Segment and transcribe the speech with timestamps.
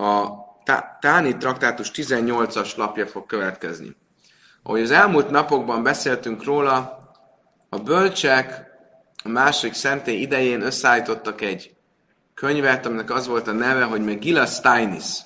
[0.00, 0.38] a
[1.00, 3.96] Táni traktátus 18-as lapja fog következni.
[4.62, 6.98] Ahogy az elmúlt napokban beszéltünk róla,
[7.68, 8.64] a bölcsek
[9.24, 11.74] a második szentély idején összeállítottak egy
[12.34, 15.18] könyvet, aminek az volt a neve, hogy Megilla Steinis,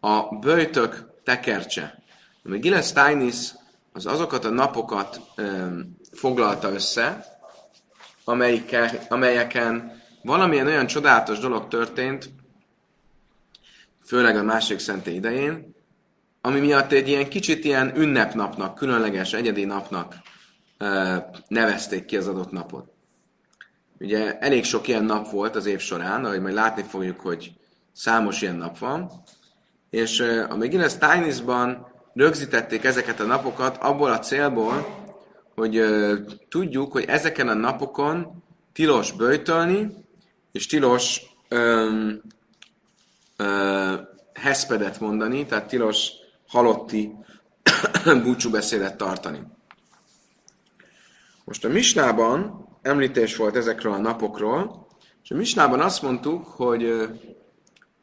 [0.00, 2.02] a böjtök tekercse.
[2.42, 3.54] A Megilla Steinis
[3.92, 7.24] az azokat a napokat um, foglalta össze,
[8.24, 12.30] amelyeken, amelyeken valamilyen olyan csodálatos dolog történt,
[14.10, 15.74] főleg a másik szentély idején,
[16.40, 20.14] ami miatt egy ilyen kicsit ilyen ünnepnapnak, különleges, egyedi napnak
[21.48, 22.92] nevezték ki az adott napot.
[24.00, 27.52] Ugye elég sok ilyen nap volt az év során, ahogy majd látni fogjuk, hogy
[27.92, 29.10] számos ilyen nap van,
[29.90, 34.86] és a McGinnis Tinisban rögzítették ezeket a napokat abból a célból,
[35.54, 35.82] hogy
[36.48, 38.42] tudjuk, hogy ezeken a napokon
[38.72, 39.90] tilos böjtölni,
[40.52, 41.22] és tilos
[44.32, 46.10] heszpedet mondani, tehát tilos
[46.48, 47.12] halotti
[48.24, 49.42] búcsúbeszédet tartani.
[51.44, 54.86] Most a Misnában említés volt ezekről a napokról,
[55.22, 57.08] és a Misnában azt mondtuk, hogy,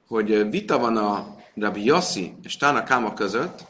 [0.08, 3.66] hogy vita van a Rabbi Yossi és Tána Káma között,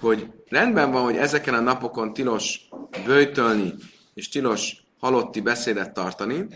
[0.00, 2.68] hogy rendben van, hogy ezeken a napokon tilos
[3.04, 3.74] bőjtölni
[4.14, 6.46] és tilos halotti beszédet tartani,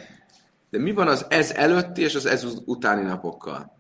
[0.71, 3.78] de mi van az ez előtti és az ez utáni napokkal?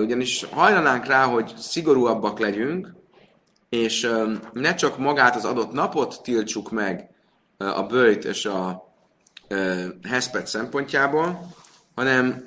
[0.00, 2.94] Ugyanis hajlanánk rá, hogy szigorúabbak legyünk,
[3.68, 4.10] és
[4.52, 7.10] ne csak magát az adott napot tiltsuk meg
[7.56, 8.92] a bőjt és a
[10.08, 11.54] heszpet szempontjából,
[11.94, 12.44] hanem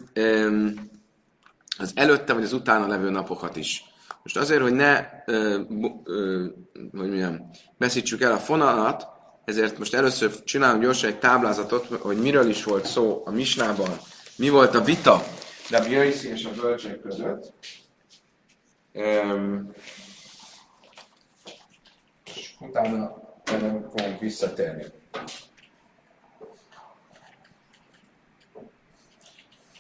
[1.77, 3.83] az előtte vagy az utána levő napokat is.
[4.23, 5.59] Most azért, hogy ne ö,
[6.03, 6.45] ö,
[6.91, 9.07] hogy mondjam, veszítsük el a fonalat,
[9.45, 13.89] ezért most először csinálunk gyorsan egy táblázatot, hogy miről is volt szó a Misnában,
[14.35, 15.23] mi volt a vita
[15.73, 17.53] a Jöjszi és a bölcsek között.
[18.93, 19.71] Um,
[22.35, 24.85] és utána nem fogunk visszatérni.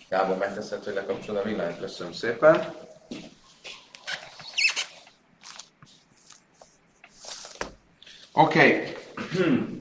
[0.09, 1.79] Gábor megteszed, hogy lekapcsol a villanyt.
[1.79, 2.73] Köszönöm szépen.
[8.33, 8.93] Oké.
[9.31, 9.80] Okay.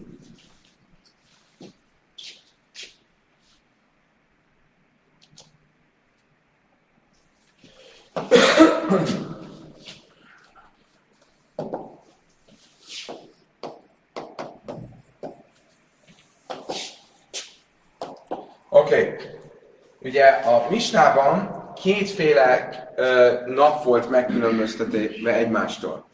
[20.11, 26.05] Ugye a Misnában kétféle ö, nap volt megkülönböztetve egymástól.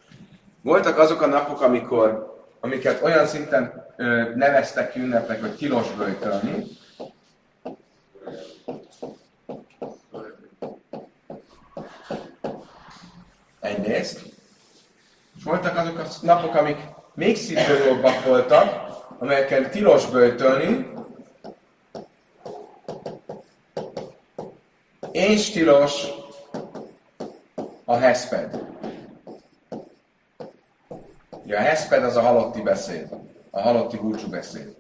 [0.63, 6.67] Voltak azok a napok, amikor, amiket olyan szinten ö, neveztek ünnepnek, hogy tilos böjtölni,
[15.47, 16.79] voltak azok a napok, amik
[17.15, 18.87] még szigorúbbak voltak,
[19.19, 20.91] amelyeken tilos böjtölni,
[25.13, 26.07] és tilos
[27.85, 28.61] a heszped.
[31.45, 33.09] Ja, a heszped az a halotti beszéd,
[33.51, 34.75] a halotti búcsú beszéd.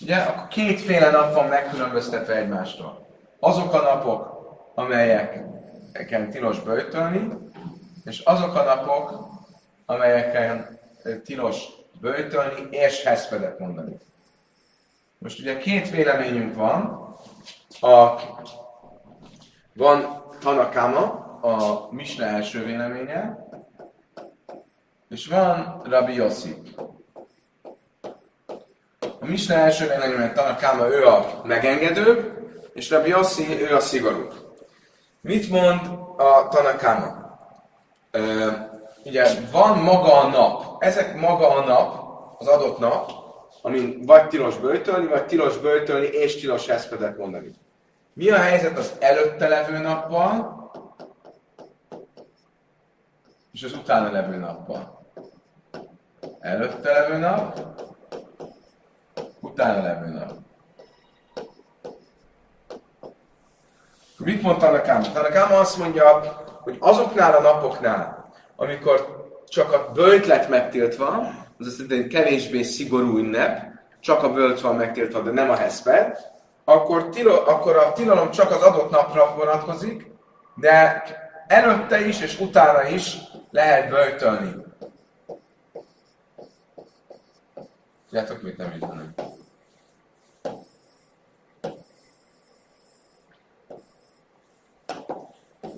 [0.00, 3.06] Ugye, akkor kétféle nap van megkülönböztetve egymástól.
[3.40, 4.38] Azok a napok,
[4.74, 7.47] amelyeken tilos böjtölni,
[8.04, 9.28] és azok a napok,
[9.86, 10.78] amelyeken
[11.24, 11.64] tilos
[12.00, 13.98] böjtölni és heszpedet mondani.
[15.18, 17.08] Most ugye két véleményünk van,
[17.80, 18.20] a,
[19.74, 21.02] van Tanakama,
[21.40, 23.46] a Misna első véleménye,
[25.08, 26.62] és van Rabbi Yossi.
[29.20, 32.36] A Misna első véleménye, Tanakama, ő a megengedő,
[32.72, 34.28] és Rabbi Yossi, ő a szigorú.
[35.20, 35.80] Mit mond
[36.16, 37.27] a Tanakama?
[39.04, 40.82] Ugye van maga a nap.
[40.82, 42.08] Ezek maga a nap,
[42.38, 43.10] az adott nap,
[43.62, 47.54] amin vagy tilos böjtölni, vagy tilos böjtölni és tilos heszpedet mondani.
[48.12, 50.56] Mi a helyzet az előtte levő nappal,
[53.52, 55.06] és az utána levő nappal?
[56.40, 57.60] Előtte levő nap,
[59.40, 60.32] utána levő nap.
[64.18, 65.12] Mit mondta Tanakáma?
[65.12, 71.06] Tanakáma azt mondja, hogy azoknál a napoknál, amikor csak a böjt lett megtiltva,
[71.58, 73.62] az azt jelenti, kevésbé szigorú ünnep,
[74.00, 76.18] csak a bölt van megtiltva, de nem a heszped,
[76.64, 80.10] akkor, tilo, akkor a tilalom csak az adott napra vonatkozik,
[80.54, 81.02] de
[81.46, 83.16] előtte is és utána is
[83.50, 84.54] lehet böjtölni.
[88.08, 88.86] Tudjátok, mit nem így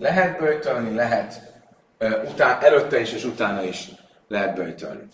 [0.00, 1.40] lehet böjtölni, lehet
[2.28, 3.88] után, előtte is és utána is
[4.28, 5.08] lehet böjtölni.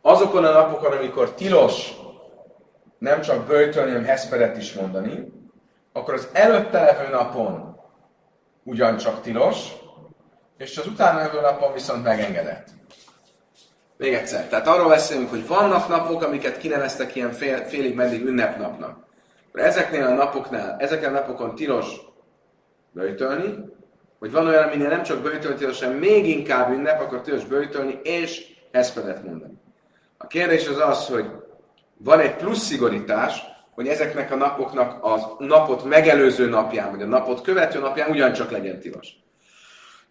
[0.00, 1.92] Azokon a napokon, amikor tilos
[2.98, 5.32] nem csak böjtölni, hanem heszpedet is mondani,
[5.92, 7.80] akkor az előtte levő napon
[8.62, 9.72] ugyancsak tilos,
[10.58, 12.68] és az utána levő napon viszont megengedett.
[13.96, 14.48] Még egyszer.
[14.48, 19.06] Tehát arról beszélünk, hogy vannak napok, amiket kineveztek ilyen fél, félig meddig ünnepnapnak.
[19.52, 22.10] Ezeknél a napoknál, ezeken a napokon tilos
[22.92, 23.54] böjtölni,
[24.18, 28.46] hogy van olyan, aminél nem csak böjtölni hanem még inkább ünnep, akkor tilos böjtölni és
[28.72, 29.54] heszpedet mondani.
[30.18, 31.26] A kérdés az az, hogy
[31.96, 33.42] van egy plusz szigorítás,
[33.74, 38.80] hogy ezeknek a napoknak a napot megelőző napján, vagy a napot követő napján ugyancsak legyen
[38.80, 39.08] tilos.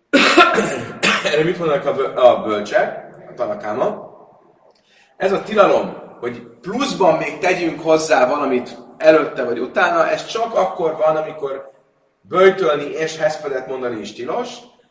[1.32, 4.10] Erre mit mondanak a bölcsek, a tanakáma?
[5.18, 10.96] Ez a tilalom, hogy pluszban még tegyünk hozzá valamit előtte vagy utána, ez csak akkor
[10.96, 11.71] van, amikor
[12.22, 14.50] böjtölni és heszpedet mondani is tilos,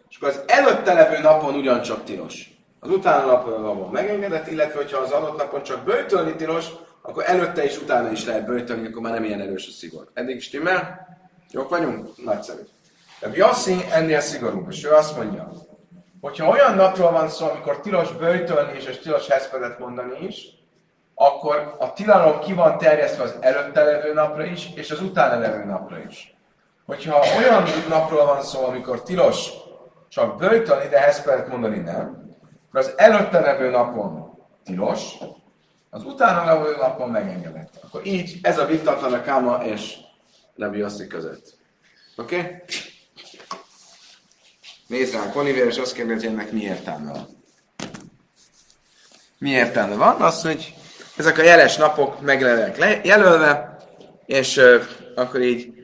[0.08, 2.50] és akkor az előtte levő napon ugyancsak tilos.
[2.80, 6.66] Az utána napon megengedett, illetve hogyha az adott napon csak böjtölni tilos,
[7.02, 10.10] akkor előtte és utána is lehet böjtölni, akkor már nem ilyen erős a szigor.
[10.14, 11.08] Eddig is stimmel?
[11.50, 12.24] Jók vagyunk?
[12.24, 12.60] Nagyszerű.
[13.20, 15.52] De Biassi ennél szigorúbb, és ő azt mondja,
[16.20, 20.44] hogyha olyan napról van szó, amikor tilos böjtölni is, és tilos heszpedet mondani is,
[21.14, 25.64] akkor a tilalom ki van terjesztve az előtte levő napra is, és az utána levő
[25.64, 26.34] napra is.
[26.90, 29.50] Hogyha olyan napról van szó, amikor tilos
[30.08, 32.34] csak böjtölni, de heszpedet mondani nem,
[32.68, 35.14] akkor az előtte levő napon tilos,
[35.90, 37.74] az utána levő napon megengedett.
[37.82, 39.94] Akkor így ez a vitatlan a Káma és
[40.54, 41.54] Levi között.
[42.16, 42.36] Oké?
[42.36, 42.62] Okay?
[44.86, 47.28] Nézd ránk Oliver, és azt kérdezi, hogy ennek mi értelme van.
[49.38, 50.22] Mi értelme van?
[50.22, 50.74] Az, hogy
[51.16, 52.40] ezek a jeles napok meg
[53.04, 53.76] jelölve,
[54.26, 54.82] és uh,
[55.14, 55.79] akkor így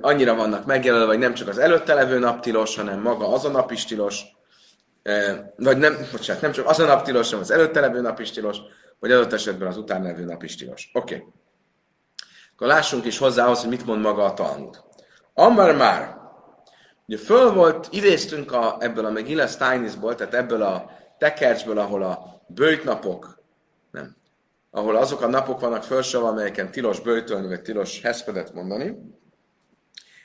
[0.00, 3.50] annyira vannak megjelölve, hogy nem csak az előtte levő nap tilos, hanem maga az a
[3.50, 4.22] nap is tilos,
[5.56, 8.30] vagy nem, bocsánat, nem csak az a nap tilos, hanem az előtte levő nap is
[8.30, 8.56] tilos,
[8.98, 10.90] vagy adott esetben az után levő nap is tilos.
[10.92, 11.14] Oké.
[11.14, 11.26] Okay.
[12.54, 14.82] Akkor lássunk is hozzá ahhoz, hogy mit mond maga a Talmud.
[15.34, 16.16] Amar már,
[17.06, 22.42] ugye föl volt, idéztünk a, ebből a Megilla Steinisból, tehát ebből a tekercsből, ahol a
[22.46, 23.42] bőjtnapok,
[23.90, 24.16] nem,
[24.70, 28.96] ahol azok a napok vannak felsővel, amelyeken tilos bőjtölni, vagy tilos heszpedet mondani.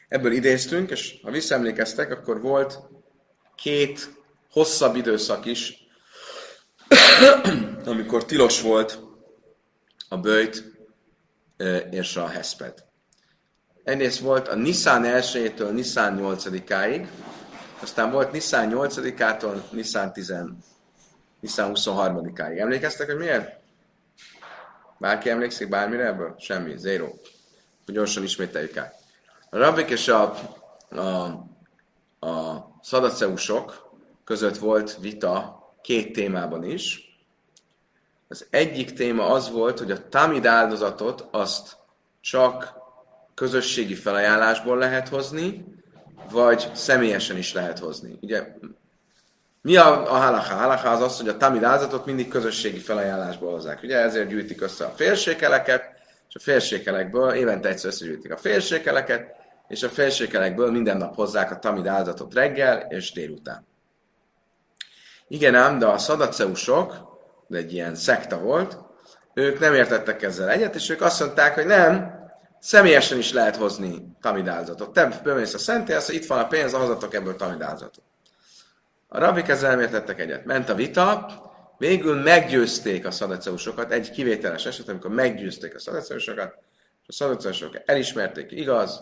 [0.07, 2.79] Ebből idéztünk, és ha visszaemlékeztek, akkor volt
[3.55, 4.09] két
[4.51, 5.87] hosszabb időszak is,
[7.85, 8.99] amikor tilos volt
[10.09, 10.63] a bőjt
[11.89, 12.83] és a heszped.
[13.83, 17.07] Egyrészt volt a Nissan 1-től Nissan 8-áig,
[17.79, 20.33] aztán volt Nissan 8-ától Nissan 10
[21.39, 22.59] Nissan 23-áig.
[22.59, 23.64] Emlékeztek, hogy miért?
[24.99, 26.35] Bárki emlékszik bármire ebből?
[26.39, 27.09] Semmi, zero.
[27.85, 28.95] Gyorsan ismételjük át.
[29.49, 30.37] A rabbik és a,
[30.89, 31.01] a,
[32.27, 33.93] a szadaceusok
[34.23, 37.03] között volt vita két témában is.
[38.27, 41.77] Az egyik téma az volt, hogy a tamid áldozatot azt
[42.21, 42.73] csak
[43.33, 45.65] közösségi felajánlásból lehet hozni,
[46.29, 48.17] vagy személyesen is lehet hozni.
[48.21, 48.55] Ugye,
[49.65, 50.55] mi a, a halaká?
[50.55, 53.83] Halaká az az, hogy a tamid áldozatot mindig közösségi felajánlásból hozzák.
[53.83, 55.83] Ugye ezért gyűjtik össze a félsékeleket,
[56.29, 59.35] és a félsékelekből évente egyszer összegyűjtik a félsékeleket,
[59.67, 63.67] és a félsékelekből minden nap hozzák a tamid áldozatot reggel és délután.
[65.27, 66.95] Igen ám, de a szadaceusok,
[67.47, 68.77] de egy ilyen szekta volt,
[69.33, 72.13] ők nem értettek ezzel egyet, és ők azt mondták, hogy nem,
[72.59, 74.93] személyesen is lehet hozni tamidálzatot.
[74.93, 78.03] Te bemész a szentélyhez, itt van a pénz, hozatok ebből tamidálzatot.
[79.07, 80.45] A rabik ezzel nem értettek egyet.
[80.45, 81.27] Ment a vita,
[81.77, 86.55] végül meggyőzték a szadaceusokat, egy kivételes eset, amikor meggyőzték a szadaceusokat,
[87.01, 89.01] és a szadaceusok elismerték, igaz,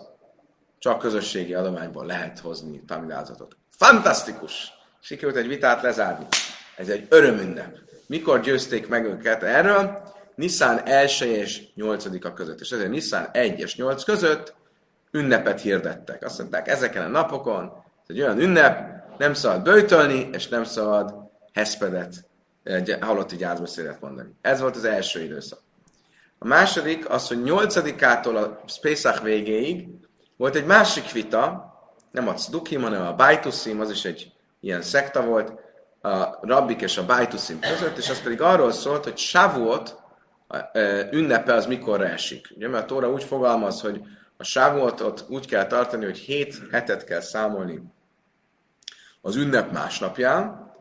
[0.80, 3.58] csak közösségi adományból lehet hozni tamidálzatot.
[3.70, 4.82] Fantasztikus!
[5.04, 6.26] sikerült egy vitát lezárni.
[6.76, 7.78] Ez egy örömünnep.
[8.08, 10.12] Mikor győzték meg őket erről?
[10.36, 12.60] Nissan 1 és 8 között.
[12.60, 14.54] És ezért Nissan 1 és 8 között
[15.12, 16.24] ünnepet hirdettek.
[16.24, 17.64] Azt mondták, ezeken a napokon,
[18.08, 21.14] ez egy olyan ünnep, nem szabad böjtölni, és nem szabad
[21.54, 22.14] heszpedet,
[22.64, 24.30] egy halotti gyászbeszédet mondani.
[24.42, 25.60] Ez volt az első időszak.
[26.40, 29.88] A második az, hogy 8-ától a Pesach végéig
[30.38, 31.72] volt egy másik vita,
[32.12, 35.54] nem a Cdukim, hanem a Bajtuszim, az is egy ilyen szekta volt
[36.02, 40.02] a rabbik és a bajtuszim között, és az pedig arról szólt, hogy Shavuot
[41.12, 42.54] ünnepe az mikorra esik.
[42.56, 44.02] Ugye, mert a Tóra úgy fogalmaz, hogy
[44.38, 47.84] a Shavuotot úgy kell tartani, hogy hét hetet kell számolni
[49.26, 50.72] az ünnep másnapján.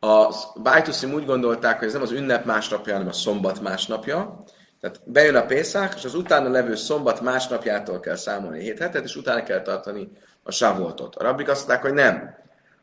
[0.00, 4.44] A Bajtuszim úgy gondolták, hogy ez nem az ünnep másnapja, hanem a szombat másnapja,
[4.80, 9.16] Tehát bejön a Pészák, és az utána levő szombat másnapjától kell számolni 7 hetet, és
[9.16, 10.10] utána kell tartani
[10.42, 11.14] a savoltot.
[11.14, 12.34] A rabbik azt mondták, hogy nem.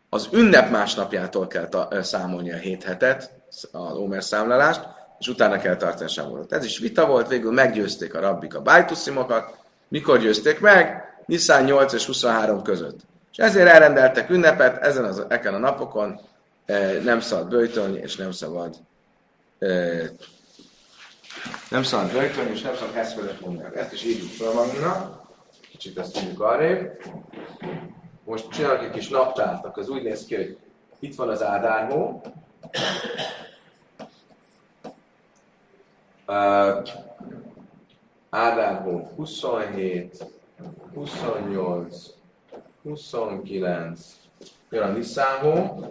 [0.10, 3.32] Az ünnep másnapjától kell ta- számolni a 7 hetet,
[3.72, 4.88] az Omer számlálást,
[5.20, 6.54] és utána kell tartani a savoltot.
[6.54, 9.58] Ez is vita volt, végül meggyőzték a rabbik a bájtuszimokat.
[9.88, 11.04] Mikor győzték meg?
[11.26, 13.00] Nisztán 8 és 23 között.
[13.34, 16.20] És ezért elrendeltek ünnepet, ezen az, eken a napokon
[17.04, 18.76] nem szabad bőjtölni, és nem szabad
[21.70, 23.76] nem szabad bőjtölni, és nem szabad eszmedet mondani.
[23.76, 25.22] Ezt is írjuk fel magunknak.
[25.72, 27.04] Kicsit ezt mondjuk arrébb.
[28.24, 30.58] Most csinálok egy kis naptárt, akkor az úgy néz ki, hogy
[31.00, 32.22] itt van az ádárhó.
[38.30, 40.26] Ádárhó 27,
[40.94, 42.22] 28,
[42.84, 44.00] 29,
[44.70, 45.86] jön a Niszánhó,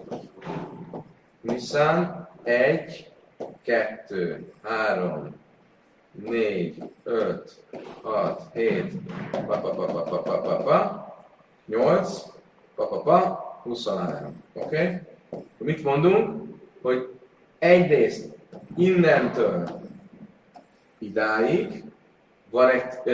[1.40, 3.10] Niszán, 1,
[3.62, 5.34] 2, 3,
[6.12, 7.62] 4, 5,
[8.02, 8.92] 6, 7,
[9.30, 11.14] pa, pa, pa, pa, pa, pa, pa, pa,
[11.66, 12.22] 8,
[12.74, 14.42] pa, pa, pa, 23.
[14.52, 14.64] Oké?
[14.64, 14.98] Okay?
[15.56, 16.48] Mit mondunk?
[16.82, 17.08] Hogy
[17.58, 18.28] egyrészt
[18.76, 19.80] innentől
[20.98, 21.84] idáig
[22.50, 23.08] van egy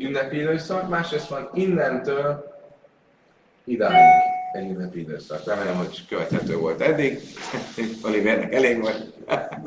[0.00, 2.49] ünnepi időszak, másrészt van innentől
[3.64, 5.44] idáig egy ünnepi időszak.
[5.44, 7.20] Remélem, hogy követhető volt eddig.
[8.06, 9.06] Olivernek elég volt.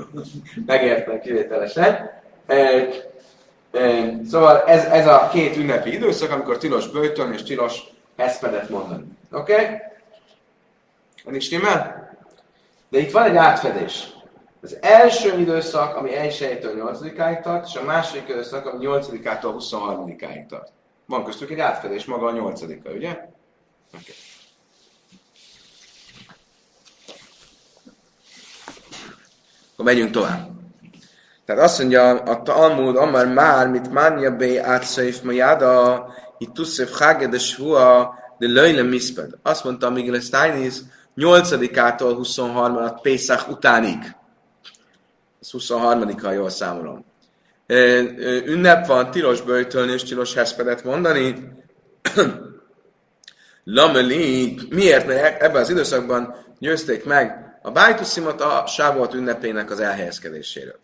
[0.65, 2.09] Megértem kivételesen.
[4.29, 7.81] Szóval ez, ez a két ünnepi időszak, amikor tilos bőjtön és tilos
[8.15, 9.03] eszpedet mondani.
[9.31, 9.53] Oké?
[9.53, 9.65] Okay?
[11.25, 12.11] Ennig stimmel?
[12.89, 14.11] De itt van egy átfedés.
[14.61, 20.71] Az első időszak, ami 1-től 8-áig tart, és a második időszak, ami 8-ától 23-áig tart.
[21.05, 22.61] Van köztük egy átfedés, maga a 8
[22.95, 23.32] ugye?
[23.93, 24.15] Okay.
[29.73, 30.51] Akkor megyünk tovább.
[31.45, 36.07] Tehát azt mondja a Talmud, Amar már, mit mánja be átszöjf majáda,
[36.37, 39.31] itt tuszef háge de svua, de löjle miszped.
[39.41, 40.73] Azt mondta Miguel Steinis,
[41.15, 44.15] 8-ától 23 Pészak utánig.
[45.41, 47.05] Ez 23 ha jól számolom.
[48.45, 51.51] Ünnep van, tilos bőjtölni és tilos heszpedet mondani.
[53.63, 55.07] Lameli, miért?
[55.07, 60.79] Mert ebben az időszakban győzték meg a bájtuszimot a sávolt ünnepének az elhelyezkedéséről.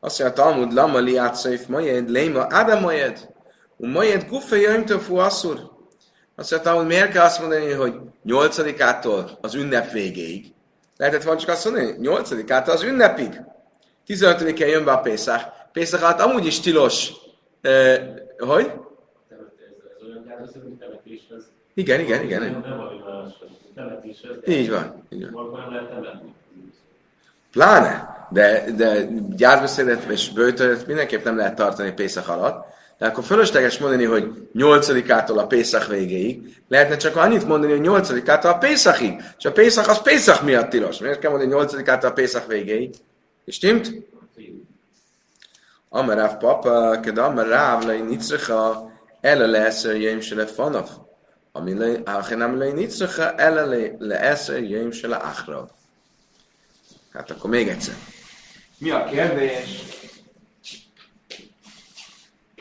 [0.00, 3.28] Azt mondja, Talmud, Lamali átszöjf majed, léma, Adam majed,
[3.76, 5.72] u majed gufe jöjmtől fu asszur.
[6.36, 10.52] Azt mondja, Talmud, miért kell azt mondani, hogy nyolcadikától az ünnep végéig?
[10.96, 13.40] Lehetett volna csak azt mondani, nyolcadikától az ünnepig.
[14.06, 15.40] 15-én jön be a Pészak.
[15.72, 17.12] Pészak alatt amúgy is tilos.
[17.62, 17.96] Uh,
[18.38, 18.72] hogy?
[21.74, 22.64] Igen, igen, igen.
[24.46, 25.06] Így van.
[25.08, 26.34] Így van.
[27.52, 28.12] Pláne.
[28.30, 32.72] De, de gyászbeszédet és bőtölet mindenképp nem lehet tartani Pészak alatt.
[32.98, 36.62] De akkor fölösleges mondani, hogy 8-ától a Pészak végéig.
[36.68, 39.22] Lehetne csak annyit mondani, hogy 8-ától a Pészakig.
[39.38, 40.98] És a Pészak az Pészak miatt tilos.
[40.98, 42.94] Miért kell mondani 8-ától a Pészak végéig?
[43.44, 43.92] És timt?
[45.88, 48.90] Amarav papa, kad amarav lei nitzrecha,
[49.20, 50.88] ele leeszer jöjjön se le fanav.
[51.56, 55.68] Ami le, nitzrecha, ele leeszer jöjjön se le achrav.
[57.12, 57.94] Hát akkor még egyszer.
[58.78, 59.82] Mi a kérdés?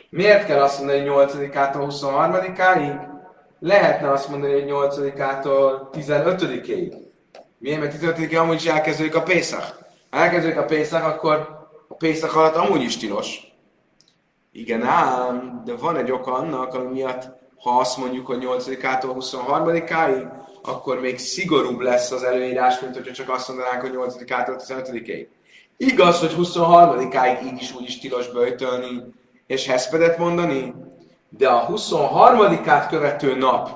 [0.09, 2.99] Miért kell azt mondani, hogy 8-ától 23-áig?
[3.59, 6.93] Lehetne azt mondani, hogy 8-ától 15-ig.
[7.57, 7.79] Miért?
[7.79, 9.79] Mert 15-ig amúgy is elkezdődik a Pészak.
[10.09, 13.53] Ha elkezdődik a Pészak, akkor a Pészak alatt amúgy is tilos.
[14.51, 20.31] Igen ám, de van egy oka annak, ami miatt, ha azt mondjuk, hogy 8-ától 23-áig,
[20.61, 25.27] akkor még szigorúbb lesz az előírás, mint hogyha csak azt mondanánk, hogy 8-ától 15-ig.
[25.77, 29.03] Igaz, hogy 23-áig így is úgy is tilos böjtölni
[29.47, 30.73] és heszpedet mondani,
[31.29, 33.69] de a 23-át követő nap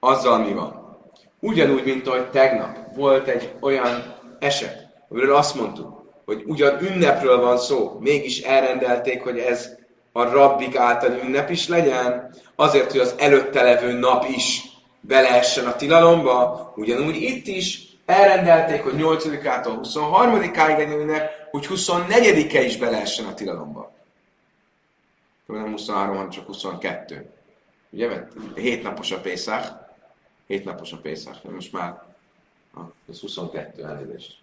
[0.00, 0.96] azzal mi van?
[1.40, 7.58] Ugyanúgy, mint ahogy tegnap volt egy olyan eset, amiről azt mondtuk, hogy ugyan ünnepről van
[7.58, 9.82] szó, mégis elrendelték, hogy ez
[10.16, 14.62] a rabbik által ünnep is legyen, azért, hogy az előtte levő nap is
[15.00, 22.76] beleessen a tilalomba, ugyanúgy itt is elrendelték, hogy 8-ától 23-áig legyen ünnep, hogy 24-e is
[22.76, 23.92] beleessen a tilalomba.
[25.46, 27.30] Nem 23, hanem csak 22.
[27.90, 29.66] Ugye, mert 7 napos a Pészák,
[30.46, 32.02] 7 napos a Pészák, most már
[33.10, 34.36] ez 22 elnézést.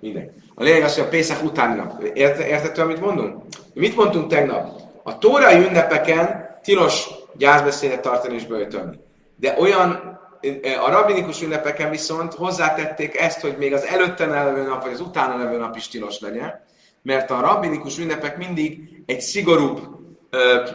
[0.00, 0.32] Minden.
[0.54, 2.02] A lényeg az, hogy a Pészak utáni nap.
[2.02, 3.42] Érte, értető, amit mondunk?
[3.72, 4.85] Mit mondtunk tegnap?
[5.06, 8.98] A tórai ünnepeken tilos gyászbeszédet tartani és böjtölni.
[9.36, 10.18] De olyan
[10.86, 15.36] a rabinikus ünnepeken viszont hozzátették ezt, hogy még az előtte levő nap, vagy az utána
[15.36, 16.64] levő nap is tilos legyen.
[17.02, 19.80] mert a rabbinikus ünnepek mindig egy szigorúbb
[20.30, 20.68] ö,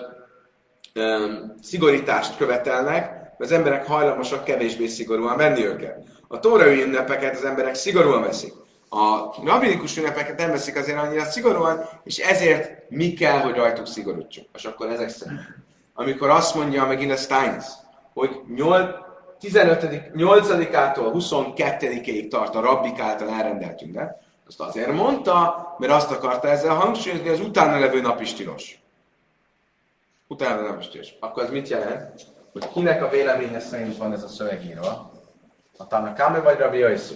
[0.93, 1.27] ö,
[1.61, 5.97] szigorítást követelnek, az emberek hajlamosak kevésbé szigorúan venni őket.
[6.27, 8.53] A tórai ünnepeket az emberek szigorúan veszik.
[8.93, 14.45] A rabbinikus ünnepeket nem veszik azért annyira szigorúan, és ezért mi kell, hogy rajtuk szigorítsuk.
[14.53, 15.39] És akkor ezek szerint.
[15.93, 17.65] Amikor azt mondja megint a Steins,
[18.13, 18.41] hogy
[19.39, 19.81] 15.
[20.15, 26.75] 8-ától 22-ig tart a rabbik által elrendelt ünnep, azt azért mondta, mert azt akarta ezzel
[26.75, 28.79] hangsúlyozni, hogy az utána levő nap is tilos.
[30.27, 31.15] Utána nap is tilos.
[31.19, 32.25] Akkor ez mit jelent?
[32.51, 35.11] Hogy kinek a véleménye szerint van ez a szövegírva?
[35.77, 37.15] A Tanakame vagy Rabbi Yossi?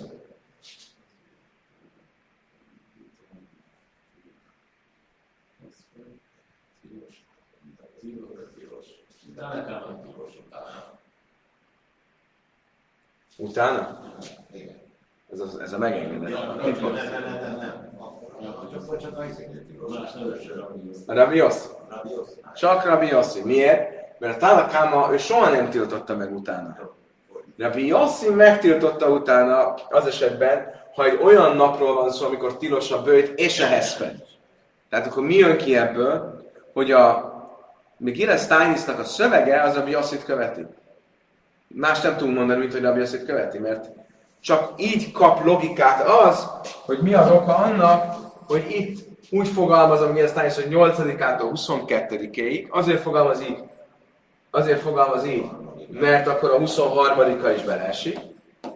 [13.37, 13.99] Utána?
[15.31, 16.37] Ez a, ez a megengedett.
[21.05, 21.67] A Rabbi Yossi.
[22.55, 23.41] Csak Rabbi Yossi.
[23.43, 23.93] Miért?
[24.19, 26.77] Mert a Tanakáma ő soha nem tiltotta meg utána.
[27.57, 33.01] Rabbi Yossi megtiltotta utána az esetben, ha egy olyan napról van szó, amikor tilos a
[33.01, 34.23] bőjt és a heszped.
[34.89, 37.34] Tehát akkor mi jön ki ebből, hogy a
[37.97, 40.65] Megillah Steinisnak a szövege az Rabbi Yossit követi.
[41.67, 43.89] Más nem tudunk mondani, mint hogy Yossit követi, mert
[44.41, 46.47] csak így kap logikát az,
[46.85, 48.15] hogy mi az oka annak,
[48.47, 53.57] hogy itt úgy fogalmaz a Megillah Steinis, hogy 8-ától 22-ig, azért fogalmaz így,
[54.51, 55.45] azért fogalmaz így,
[55.89, 58.19] mert akkor a 23-a is beleesik,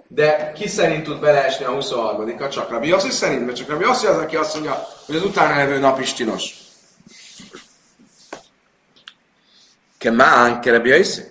[0.07, 2.49] de ki szerint tud beleesni a 23-a?
[2.49, 5.55] Csak Rabbi Yossi szerint, mert csak Rabbi Yossi az, aki azt mondja, hogy az utána
[5.55, 6.68] levő nap is tilos.
[10.00, 11.22] Kemán, Yossi.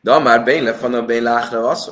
[0.00, 1.90] De már Bein lefana Bein láhra az,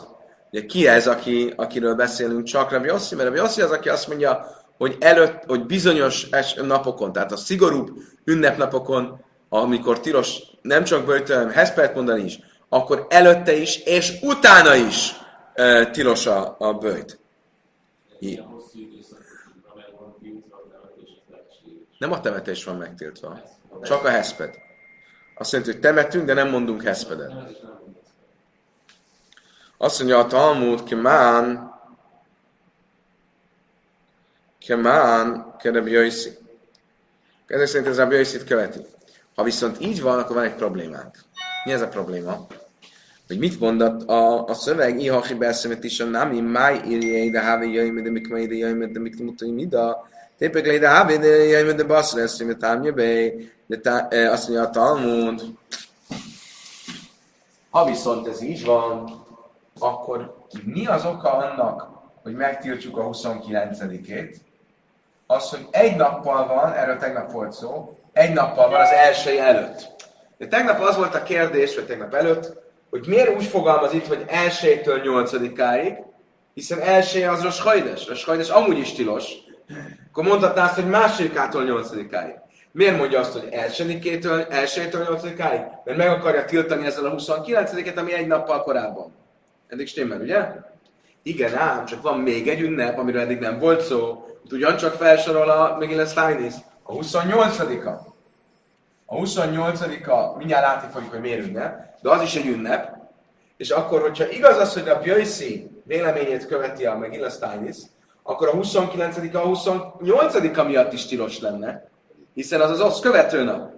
[0.54, 3.14] Ugye ki ez, aki, akiről beszélünk csak Rabbi Yossi?
[3.14, 4.46] Mert Rabbi Yossi az, aki azt mondja,
[4.78, 6.28] hogy előtt, hogy bizonyos
[6.62, 7.90] napokon, tehát a szigorúbb
[8.24, 12.38] ünnepnapokon, amikor tilos nem csak bőjtően, heszpert mondani is,
[12.68, 15.12] akkor előtte is, és utána is
[15.54, 17.18] e, tilos a, a bőjt.
[21.98, 23.40] Nem a temetés van megtiltva,
[23.82, 24.54] csak a heszped.
[25.34, 27.32] Azt jelenti, hogy temetünk, de nem mondunk heszpedet.
[29.76, 31.72] Azt mondja a Talmud, Kemán,
[34.66, 36.30] Kemán, Kereb Jöjszi.
[37.46, 38.80] Ezek szerint ez a Jöjszit követi.
[39.34, 41.18] Ha viszont így van, akkor van egy problémánk.
[41.64, 42.46] Mi ez a probléma?
[43.26, 47.72] Hogy mit mondott a, a szöveg, Ihachi beszémet is a nami, máj írjai, de hávi
[47.72, 50.08] jöjj, de mik majd jöjj, de mik mutai mida.
[50.38, 53.30] Tépek le, de hávi, de jöjj, de basz lesz, hogy támja be.
[53.66, 55.42] De e, azt mondja a Talmud.
[57.70, 59.24] Ha viszont ez így van,
[59.78, 61.88] akkor mi az oka annak,
[62.22, 64.36] hogy megtiltjuk a 29-ét?
[65.26, 69.92] Az, hogy egy nappal van, erről tegnap volt szó, egy nappal van az első előtt.
[70.38, 74.24] De tegnap az volt a kérdés, vagy tegnap előtt, hogy miért úgy fogalmaz itt, hogy
[74.28, 75.94] elsőtől nyolcadikáig,
[76.54, 78.08] hiszen első az a Hajdes.
[78.08, 79.32] a Hajdes amúgy is tilos.
[80.10, 82.34] Akkor mondhatná azt, hogy másodikától nyolcadikáig.
[82.76, 85.60] Miért mondja azt, hogy elsőnikétől, elsőtől nyolcadikáig?
[85.84, 89.12] Mert meg akarja tiltani ezzel a 29-et, ami egy nappal korábban.
[89.68, 90.48] Eddig stimmel, ugye?
[91.22, 94.26] Igen, ám, csak van még egy ünnep, amiről eddig nem volt szó.
[94.44, 96.54] Itt ugyancsak felsorol a Megillah Steinis.
[96.82, 97.88] A 28-a.
[99.06, 102.96] A 28-a, mindjárt látni fogjuk, hogy miért ünnep, de az is egy ünnep.
[103.56, 107.76] És akkor, hogyha igaz az, hogy a Bjöjszi véleményét követi a Megillah Steinis,
[108.22, 111.92] akkor a 29 a 28 miatt is tilos lenne,
[112.34, 113.72] hiszen az az azt követő nap.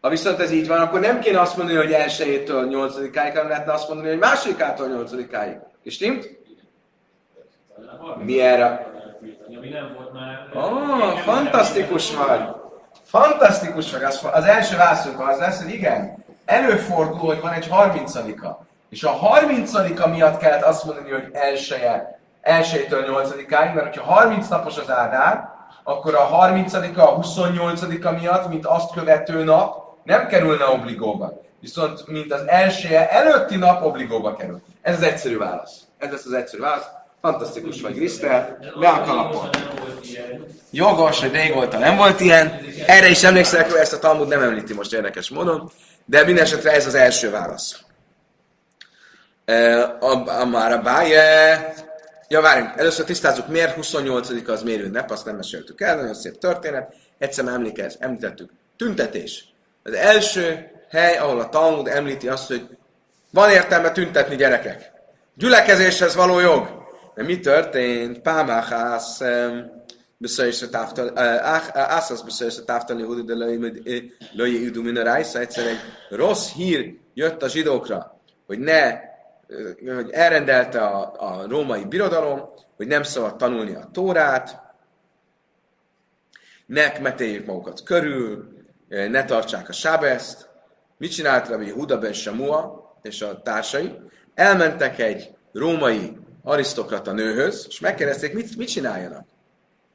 [0.00, 3.72] Ha viszont ez így van, akkor nem kéne azt mondani, hogy elsőjétől 8-áig, hanem lehetne
[3.72, 5.56] azt mondani, hogy másodikától 8-áig.
[5.82, 6.30] És timt?
[8.18, 8.90] Mi erre?
[10.54, 12.40] Oh, fantasztikus vagy!
[13.02, 14.02] Fantasztikus vagy!
[14.02, 18.66] Az, az első válaszunk az lesz, hogy igen, előfordul, hogy van egy 30-a.
[18.88, 19.72] És a 30
[20.10, 25.51] miatt kellett azt mondani, hogy elsője, elsőjétől 8-áig, mert hogyha 30 napos az ádár,
[25.82, 27.80] akkor a 30 a 28
[28.20, 31.40] miatt, mint azt követő nap, nem kerülne obligóba.
[31.60, 34.60] Viszont, mint az elsője előtti nap obligóba kerül.
[34.82, 35.80] Ez az egyszerű válasz.
[35.98, 36.86] Ez lesz az egyszerű válasz.
[37.20, 38.58] Fantasztikus vagy, Krisztel.
[38.74, 39.48] Le a kalapon.
[40.70, 42.60] Jogos, hogy régóta nem volt ilyen.
[42.86, 45.70] Erre is emlékszek, hogy ezt a Talmud nem említi most érdekes módon.
[46.04, 47.80] De minden esetre ez az első válasz.
[50.00, 51.74] A, a már a báje...
[52.32, 56.38] Ja, várjunk, először tisztázzuk, miért 28 az miért ünnep, azt nem meséltük el, nagyon szép
[56.38, 56.94] történet.
[57.18, 58.50] Egyszer emlékez, említettük.
[58.76, 59.44] Tüntetés.
[59.82, 62.68] Az első hely, ahol a Talmud említi azt, hogy
[63.30, 64.92] van értelme tüntetni gyerekek.
[65.34, 66.68] Gyülekezéshez való jog.
[67.14, 68.18] De mi történt?
[68.18, 69.20] Pámáhász
[70.70, 71.18] táftal,
[71.72, 73.34] Ászász beszélsz a táftal Yehudi, de
[74.32, 79.10] löjje idú min a rájsz, egyszer egy rossz hír jött a zsidókra, hogy ne,
[79.94, 84.60] hogy elrendelte a, a római birodalom, hogy nem szabad tanulni a tórát,
[86.66, 88.48] ne metéljék magukat körül,
[88.88, 90.50] ne tartsák a sábeszt.
[90.96, 93.98] Mit csinált Rabbi Huda ben Samua és a társai?
[94.34, 99.26] Elmentek egy római arisztokrata nőhöz, és megkérdezték, mit, mit csináljanak.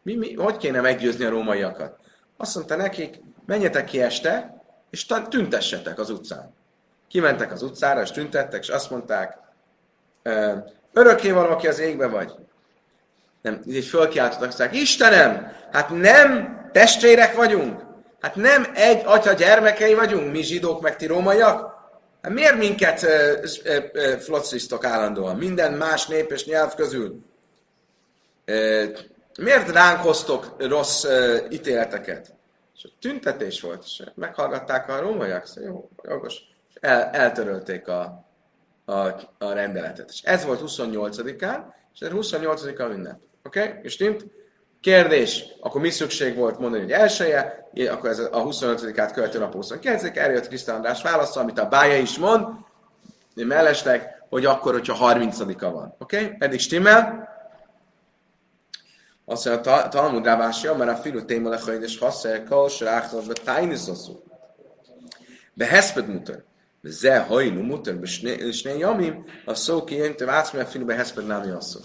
[0.01, 1.99] Mi, mi, hogy kéne meggyőzni a rómaiakat?
[2.37, 6.53] Azt mondta nekik, menjetek ki este, és tüntessetek az utcán.
[7.07, 9.37] Kimentek az utcára, és tüntettek, és azt mondták,
[10.93, 12.31] örökké valaki az égbe vagy.
[13.41, 17.81] Nem, így fölkiáltottak, azt mondták, Istenem, hát nem testvérek vagyunk?
[18.19, 21.75] Hát nem egy atya gyermekei vagyunk, mi zsidók, meg ti rómaiak?
[22.21, 23.01] Hát miért minket
[23.61, 25.35] uh, állandóan?
[25.35, 27.25] Minden más nép és nyelv közül?
[29.39, 32.35] miért ránk hoztok rossz uh, ítéleteket?
[32.75, 36.35] És tüntetés volt, és meghallgatták a rómaiak, szóval jó, jogos.
[36.79, 38.26] El, eltörölték a,
[38.87, 38.95] a,
[39.37, 40.09] a rendeletet.
[40.09, 41.59] És ez volt 28-án,
[41.93, 43.19] és ez 28-a ünnep.
[43.43, 43.61] Oké?
[43.61, 43.73] Okay?
[43.81, 44.25] És stimmt?
[44.81, 50.03] Kérdés, akkor mi szükség volt mondani, hogy elsője, akkor ez a 25-át követő nap 29
[50.03, 52.47] erre jött Krisztán András válasza, amit a bája is mond,
[53.35, 55.95] mellesleg, hogy akkor, hogyha 30-a van.
[55.99, 56.23] Oké?
[56.23, 56.35] Okay?
[56.39, 57.29] Eddig stimmel?
[59.25, 64.23] Azt mondja, Talmud rávásja, mert a filu téma lechaid és hasszer, kal, sráchtal, be tájniszaszú.
[65.53, 66.43] Be heszped mutar.
[68.51, 71.79] Sné jamim, a szó ki jön, te a filu be heszped námi asszó.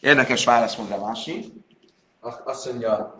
[0.00, 1.52] Érdekes válasz mond Rávási.
[2.44, 3.16] Azt mondja,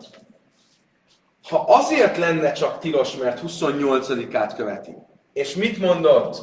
[1.49, 4.95] ha azért lenne csak tilos, mert 28-át követi,
[5.33, 6.41] és mit mondott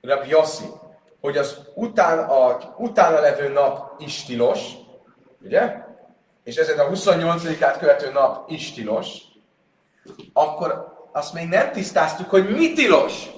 [0.00, 0.64] Rabbi Yossi,
[1.20, 4.60] hogy az után, a, utána levő nap is tilos,
[5.42, 5.72] ugye?
[6.44, 9.18] És ezért a 28-át követő nap is tilos,
[10.32, 13.30] akkor azt még nem tisztáztuk, hogy mi tilos.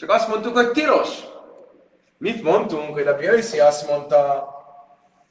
[0.00, 1.08] Csak azt mondtuk, hogy tilos.
[2.18, 4.48] Mit mondtunk, hogy a Bjöjszi azt mondta,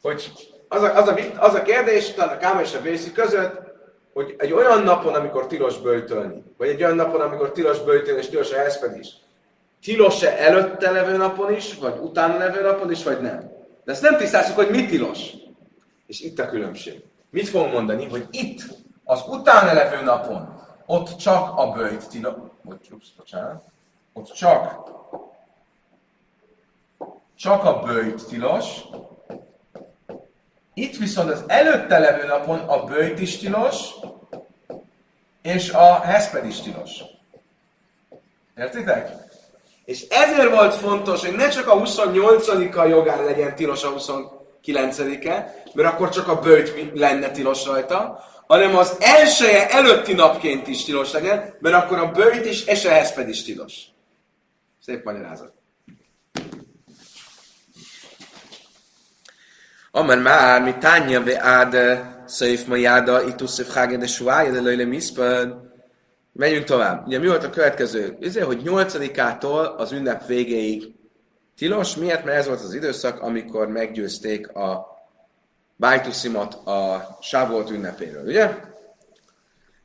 [0.01, 0.32] hogy
[0.67, 3.62] az a, az a, az a kérdés, talán a Káma és a Bjöjszi között,
[4.13, 8.29] hogy egy olyan napon, amikor tilos böjtölni, vagy egy olyan napon, amikor tilos böjtölni, és
[8.29, 9.08] tilos a is,
[9.82, 13.51] tilos-e előtte levő napon is, vagy utána levő napon is, vagy nem?
[13.86, 15.19] De ezt nem tisztázunk, hogy mi tilos.
[16.08, 17.03] És itt a különbség.
[17.29, 18.05] Mit fogunk mondani?
[18.10, 18.62] Hogy itt,
[19.03, 22.34] az utána levő napon, ott csak a bőjt tilos,
[22.91, 23.63] ups, bocsánat,
[24.13, 24.88] ott csak
[27.39, 28.65] csak a bőjt tilos,
[30.74, 33.76] itt viszont az előtte levő napon a bőjt is tilos,
[35.41, 36.91] és a heszped is tilos.
[38.58, 39.12] Értitek?
[39.86, 45.93] És ezért volt fontos, hogy ne csak a 28-a jogán legyen tilos a 29-e, mert
[45.93, 51.54] akkor csak a bőjt lenne tilos rajta, hanem az elsője előtti napként is tilos legyen,
[51.60, 53.88] mert akkor a bőjt és a heszped is tilos.
[54.89, 55.54] Szép magyarázat.
[59.91, 61.75] Amar már, mi tánya be ád
[62.25, 64.99] széf ma jáda, itt uszif háge de suája, de lőle.
[66.34, 67.08] Menjünk tovább.
[67.08, 68.17] Ugye mi volt a következő?
[68.21, 70.95] Ezért, hogy nyolcadikától az ünnep végéig
[71.58, 71.95] tilos.
[71.95, 72.25] Miért?
[72.25, 74.88] Mert ez volt az időszak, amikor meggyőzték a
[75.75, 78.56] Bájtuszimat a Sávolt ünnepéről, ugye?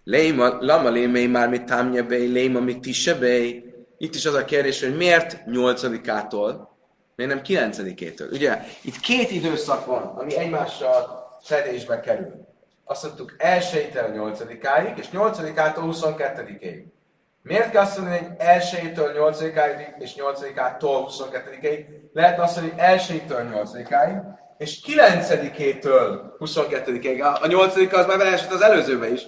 [0.05, 3.74] Léma, lama lémei már mit támja be, léma mit tisebei.
[4.05, 6.77] Itt is az a kérdés, hogy miért nyolcadikától,
[7.17, 8.29] miért nem kilencedikétől?
[8.33, 12.47] Ugye, itt két időszak van, ami egymással fedésbe kerül.
[12.85, 16.85] Azt mondtuk elsőtől nyolcadikáig, és nyolcadikától 22-ig.
[17.43, 21.85] Miért kell azt mondani, hogy elsőtől nyolcadikáig, és nyolcadikától 22-ig?
[22.12, 24.17] Lehet azt mondani, hogy elsőtől nyolcadikáig,
[24.59, 27.40] és 9-től 22-ig.
[27.43, 29.23] A 8 az már beleesett az előzőbe is.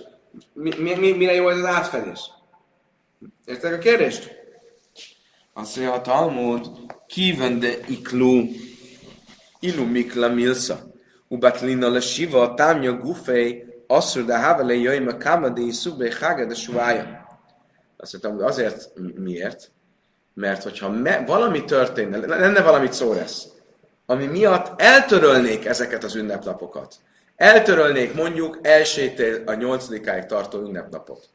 [0.53, 2.21] Mi, mi, mire jó ez az átfedés?
[3.45, 4.45] Értek a kérdést?
[5.59, 6.71] Azt mondja a Talmud,
[7.07, 8.45] kívende iklu,
[9.61, 10.79] ilu mikla milsa,
[11.29, 17.27] ubatlina le shiva, támja gufej, asszur de havele jöjjme kamadi, szubbe hága de suája.
[17.97, 19.71] Azt mondtam, hogy azért miért?
[20.35, 23.49] Mert hogyha me, valami történne, lenne valami szóresz,
[24.07, 26.95] ami miatt eltörölnék ezeket az ünnepnapokat.
[27.37, 31.29] Eltörölnék mondjuk elsőtől a nyolcadikáig tartó ünnepnapot.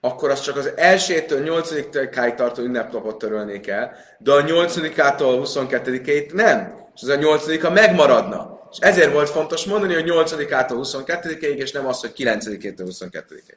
[0.00, 6.74] Akkor az csak az elsőtől nyolcadikáig tartó ünnepnapot törölnék el, de a nyolcadikától 22 nem.
[6.94, 8.68] És az a nyolcadika megmaradna.
[8.70, 13.56] És ezért volt fontos mondani, hogy 8-ától 22-ig, és nem az, hogy 9-től 22-ig.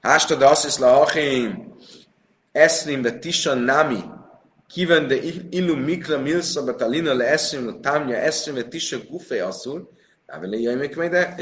[0.00, 1.74] Hásta de azt is la achim,
[2.52, 4.04] eszlim de tisan nami,
[4.72, 5.16] Kiven de
[5.50, 9.90] illu mikla milsa betalina le eszrim le tamja eszrim le tisa gufe asszul,
[10.26, 11.34] Áveli jaj, még de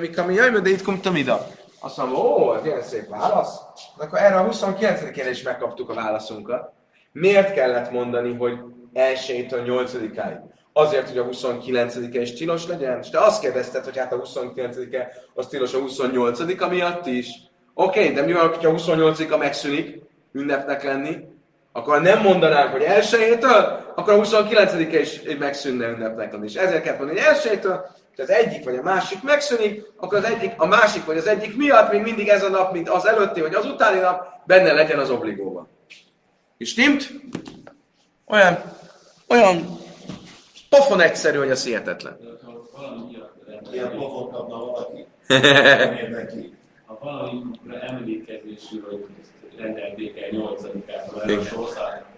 [0.00, 1.36] mi kami jaj, de itt komtam ide.
[1.80, 3.60] Azt mondom, ó, ez ilyen szép válasz.
[3.98, 6.72] Akkor erre a 29-én is megkaptuk a válaszunkat.
[7.12, 8.58] Miért kellett mondani, hogy
[8.94, 10.38] 1-től 8-áig?
[10.72, 12.98] Azért, hogy a 29-e is tilos legyen?
[12.98, 17.28] És te azt kérdezted, hogy hát a 29-e az tilos a 28-a miatt is.
[17.74, 21.16] Oké, okay, de mi van, ha a 28-a megszűnik ünnepnek lenni?
[21.72, 26.46] Akkor nem mondanánk, hogy elsőjétől, akkor a 29-e is megszűnne ünnepnek lenni.
[26.46, 27.86] És ezért kell mondani, hogy elsőjétől,
[28.18, 31.92] az egyik vagy a másik megszűnik, akkor az egyik, a másik vagy az egyik miatt
[31.92, 35.10] még mindig ez a nap, mint az előtti vagy az utáni nap, benne legyen az
[35.10, 35.68] obligóban.
[36.56, 37.10] És stimmt?
[38.26, 38.62] Olyan,
[39.28, 39.78] olyan
[40.68, 42.18] pofon egyszerű, hogy az hihetetlen.
[43.72, 45.06] Ilyen pofon kapna valaki.
[46.86, 47.42] Ha valami
[47.88, 49.06] emlékezésű, hogy
[49.56, 51.48] rendelték el 8-át, mert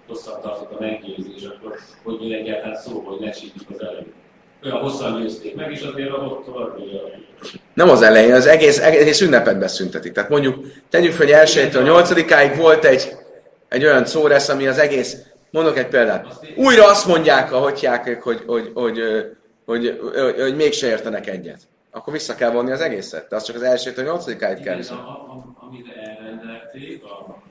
[0.06, 3.28] hosszan tartott a meggyőzés, akkor hogy jön egyáltalán szó, hogy ne
[3.74, 4.19] az előtt
[4.64, 6.78] olyan hosszan győzték meg, és azért ott tovább
[7.74, 10.12] nem az elején, az egész, egész ünnepet beszüntetik.
[10.12, 13.16] Tehát mondjuk, tegyük fel, hogy elsőtől nyolcadikáig volt egy,
[13.68, 15.16] egy olyan szóresz, ami az egész,
[15.50, 18.98] mondok egy példát, újra azt mondják a hotyák, hogy, hogy, hogy,
[19.66, 21.60] hogy, hogy, hogy, hogy mégse értenek egyet.
[21.90, 23.28] Akkor vissza kell vonni az egészet.
[23.28, 25.26] De az csak az elsőtől nyolcadikáig kell vissza.
[25.60, 27.42] Amit elrendelték, a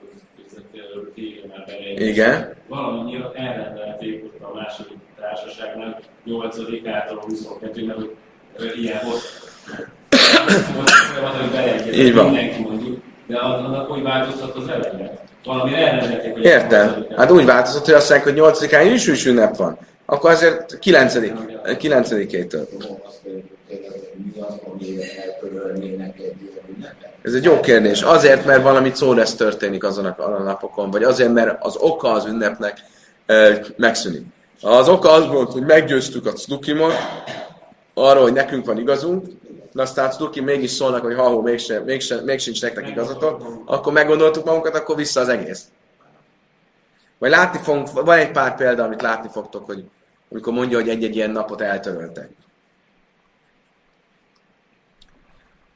[1.95, 2.55] Igen.
[2.67, 7.95] Valami miatt elrendelték a második társaságnak 8-ától a 22-nek,
[8.57, 9.21] hogy ilyen volt.
[11.93, 12.25] Így van.
[12.25, 15.27] Mindenki mondjuk, de annak hogy változtat az eleje?
[15.43, 17.05] Valami elrendelték, hogy Értem.
[17.17, 19.77] Hát úgy változott, hogy azt mondják, hogy 8-án is is ünnep van.
[20.05, 21.15] Akkor azért 9
[21.63, 22.67] 9-től.
[27.21, 28.01] Ez egy jó kérdés.
[28.01, 32.77] Azért, mert valami lesz történik azon a napokon, vagy azért, mert az oka az ünnepnek
[33.75, 34.25] megszűnik.
[34.61, 36.93] Az oka az volt, hogy meggyőztük a Cnukimot
[37.93, 39.27] arról, hogy nekünk van igazunk,
[39.73, 43.93] de aztán a Cnukim mégis szólnak, hogy ha mégse, mégse, még sincs nektek igazatok, akkor
[43.93, 45.63] meggondoltuk magunkat, akkor vissza az egész.
[47.17, 49.83] Vagy látni fogunk, van egy pár példa, amit látni fogtok, hogy
[50.31, 52.29] amikor mondja, hogy egy-egy ilyen napot eltöröltek.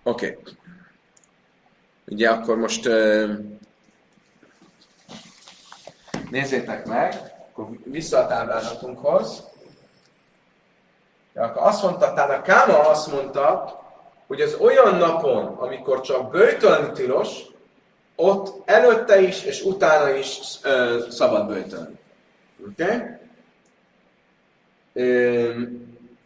[0.04, 0.38] Oké.
[0.40, 0.54] Okay.
[2.06, 3.30] Ugye akkor most uh,
[6.30, 9.44] nézzétek meg, akkor vissza a táblázatunkhoz.
[11.34, 13.80] De akkor azt mondta, tehát a Káma azt mondta,
[14.28, 17.42] hogy az olyan napon, amikor csak bőjtölni tilos,
[18.16, 22.00] ott előtte is és utána is ö, szabad bőjtölni.
[22.70, 22.84] Oké?
[22.84, 23.02] Okay?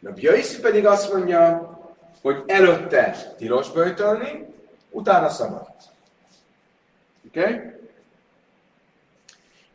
[0.03, 1.69] A Bjaiszi pedig azt mondja,
[2.21, 4.53] hogy előtte tilos bőjtölni,
[4.89, 5.67] utána szabad.
[7.27, 7.39] Oké?
[7.39, 7.76] Okay?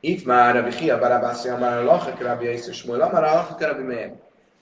[0.04, 3.82] Itt már Rabbi Chia Barabászi, már a Lachak Rabbi Jézus Múl, már a Lachak Rabbi
[3.82, 4.12] Meir.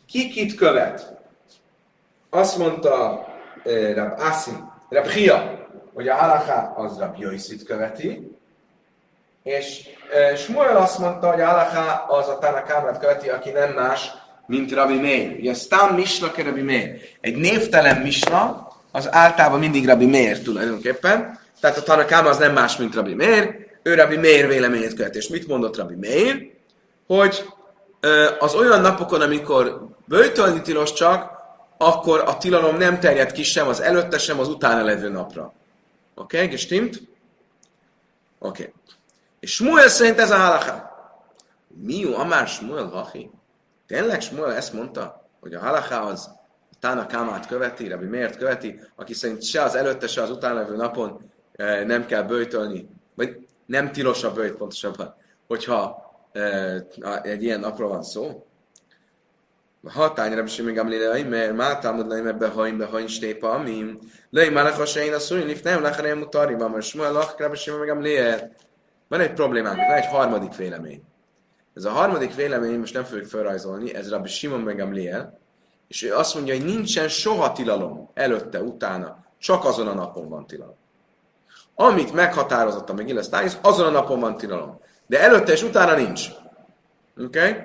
[0.07, 1.13] Ki kit követ?
[2.31, 3.27] Azt mondta
[3.65, 4.51] eh, Rab Asi,
[4.89, 8.37] Rab Chia, hogy a halaká az Rab Jöjszit követi,
[9.43, 14.11] és eh, Smuel azt mondta, hogy a halaká az a Tanakámát követi, aki nem más,
[14.47, 15.37] mint Rabbi Meir.
[15.39, 17.01] Ugye Stam Misla ke Rabbi Meir.
[17.21, 21.39] Egy névtelen Misla, az általában mindig Rabbi Meir tulajdonképpen.
[21.61, 25.15] Tehát a Tanakám az nem más, mint Rabbi Meir ő Rabbi Meir véleményét követ.
[25.15, 26.51] És mit mondott Rabbi Meir?
[27.07, 27.45] Hogy
[28.39, 31.39] az olyan napokon, amikor bőjtölni tilos csak,
[31.79, 35.53] akkor a tilalom nem terjed ki sem az előtte, sem az utána levő napra.
[36.15, 36.49] Oké, okay?
[36.49, 36.97] gestimmt?
[38.39, 38.63] Oké.
[38.63, 38.73] Okay.
[39.41, 40.91] És Smuel szerint ez a halaká.
[41.69, 43.31] Mi jó, amár Smuel hachi?
[43.87, 46.31] Tényleg Smuel ezt mondta, hogy a halaká az
[46.81, 50.77] Tána Kámát követi, Rabbi miért követi, aki szerint se az előtte, se az utána levő
[50.77, 51.21] napon
[51.87, 55.15] nem kell bőjtölni, vagy nem tilos a bőjt pontosabban,
[55.47, 56.03] hogyha
[56.33, 56.41] e,
[57.23, 58.47] egy ilyen napról van szó.
[59.95, 63.99] Ha tányra is még emlélei, mert már támad le, mert behaim, behaim stépa, ami
[64.31, 67.89] lei már a hasain a szúrin, if nem lehenem mutari, van, mert sma sem meg
[67.89, 68.53] emlél.
[69.09, 71.03] Van egy problémánk, van egy harmadik vélemény.
[71.75, 74.81] Ez a harmadik vélemény, most nem fogjuk felrajzolni, ez Rabbi Simon meg
[75.89, 80.47] és ő azt mondja, hogy nincsen soha tilalom előtte, utána, csak azon a napon van
[80.47, 80.80] tilalom.
[81.81, 84.81] Amit meghatározott a Megillas Tájsz, azon a napon van tilalom.
[85.07, 86.27] De előtte és utána nincs.
[87.25, 87.25] Oké?
[87.39, 87.63] Okay?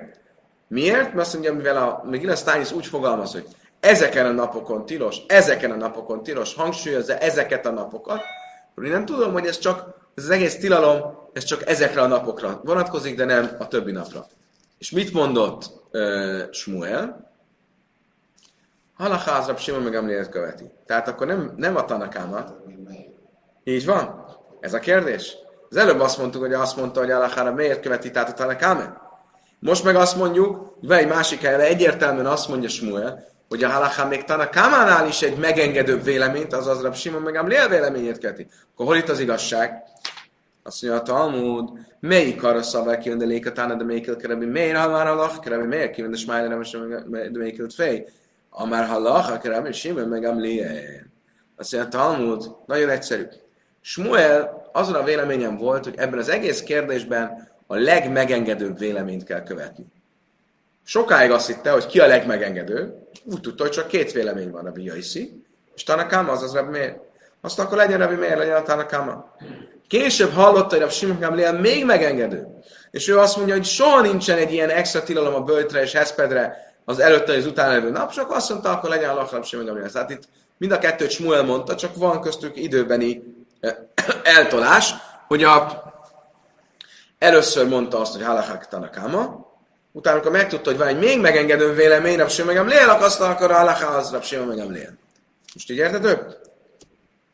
[0.68, 0.96] Miért?
[0.96, 3.46] Mert azt mondja, mivel a Megillas Tájsz úgy fogalmaz, hogy
[3.80, 8.20] ezeken a napokon tilos, ezeken a napokon tilos, hangsúlyozza ezeket a napokat,
[8.84, 12.60] én nem tudom, hogy ez csak, ez az egész tilalom, ez csak ezekre a napokra
[12.64, 14.26] vonatkozik, de nem a többi napra.
[14.78, 17.30] És mit mondott uh, Smuel?
[18.94, 20.70] Halacházrab Simon meg követi.
[20.86, 22.54] Tehát akkor nem, nem a Tanakámat,
[23.68, 24.24] így van?
[24.60, 25.36] Ez a kérdés?
[25.70, 29.00] Az előbb azt mondtuk, hogy azt mondta, hogy Alahára miért követi tehát a Tanakáme?
[29.58, 34.04] Most meg azt mondjuk, vagy egy másik helyre egyértelműen azt mondja Smuel, hogy a halaká
[34.04, 38.46] még Tanakámánál is egy megengedőbb véleményt, azaz Rab Simon meg Amlél véleményét keti.
[38.72, 39.82] Akkor hol itt az igazság?
[40.62, 44.88] Azt mondja a Talmud, melyik arra szabál ki, de lékatána, de melyik kerebi, miért ha
[44.88, 46.62] már halach, kerebi, miért ki, de smájra,
[47.06, 48.08] de melyik fej.
[48.50, 50.66] A már halach, kerebi, Simon meg Amlél.
[51.56, 53.24] Azt mondja a Talmud, nagyon egyszerű.
[53.88, 59.86] Smuel azon a véleményem volt, hogy ebben az egész kérdésben a legmegengedőbb véleményt kell követni.
[60.84, 64.84] Sokáig azt hitte, hogy ki a legmegengedő, úgy tudta, hogy csak két vélemény van, Rabbi
[64.84, 65.44] Jaiszi,
[65.74, 67.00] és Tanakama, az Rabbi Meir.
[67.40, 69.36] Azt akkor legyen Rabbi Meir, legyen a Tanakama.
[69.88, 72.46] Később hallotta, hogy a Simon Gamliel még megengedő.
[72.90, 76.74] És ő azt mondja, hogy soha nincsen egy ilyen extra tilalom a böltre és heszpedre
[76.84, 79.90] az előtte és utána levő nap, csak azt mondta, akkor legyen a Lachrab Simon Gamliel.
[79.90, 80.22] Tehát itt
[80.56, 83.35] mind a kettőt Smuel mondta, csak van köztük időbeni
[84.22, 84.94] eltolás,
[85.26, 85.82] hogy a,
[87.18, 89.46] először mondta azt, hogy halachak tanakama,
[89.92, 93.52] utána, amikor megtudta, hogy van egy még megengedő vélemény, Rab Shimon megem lél, akasztal, akkor
[93.52, 94.90] halacha az Rab Shimon megem lél.
[95.54, 96.36] Most így érted Oké,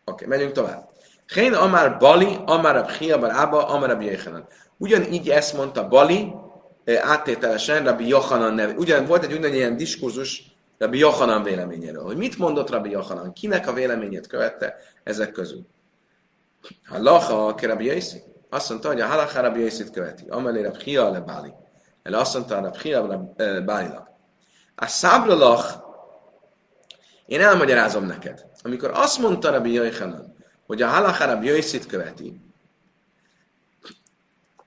[0.05, 0.89] okay, megyünk tovább.
[1.35, 4.47] Hén amár Bali, amár a Chia, bar Abba, amár Rabbi Yechanan.
[4.77, 6.33] Ugyanígy ezt mondta Bali,
[7.01, 8.73] áttételesen Rabbi Yochanan neve.
[8.73, 10.43] Ugyan volt egy ugyanilyen ilyen diskurzus
[10.79, 15.67] Rabbi Yochanan véleményéről, hogy mit mondott Rabbi Yochanan, kinek a véleményét követte ezek közül.
[16.89, 18.23] Halacha ke Rabbi Yossi.
[18.51, 20.25] Azt mondta, hogy a halacha Rabbi Yossi-t követi.
[20.29, 21.53] Amelé Rabbi Chia le Bali.
[22.03, 24.11] El azt mondta Rabbi Chia le Bálinak.
[24.75, 25.83] A szábralach,
[27.27, 28.47] én elmagyarázom neked.
[28.63, 30.35] Amikor azt mondta Rabbi Yochanan,
[30.67, 32.41] hogy a halacha Rabbi Yossi-t követi,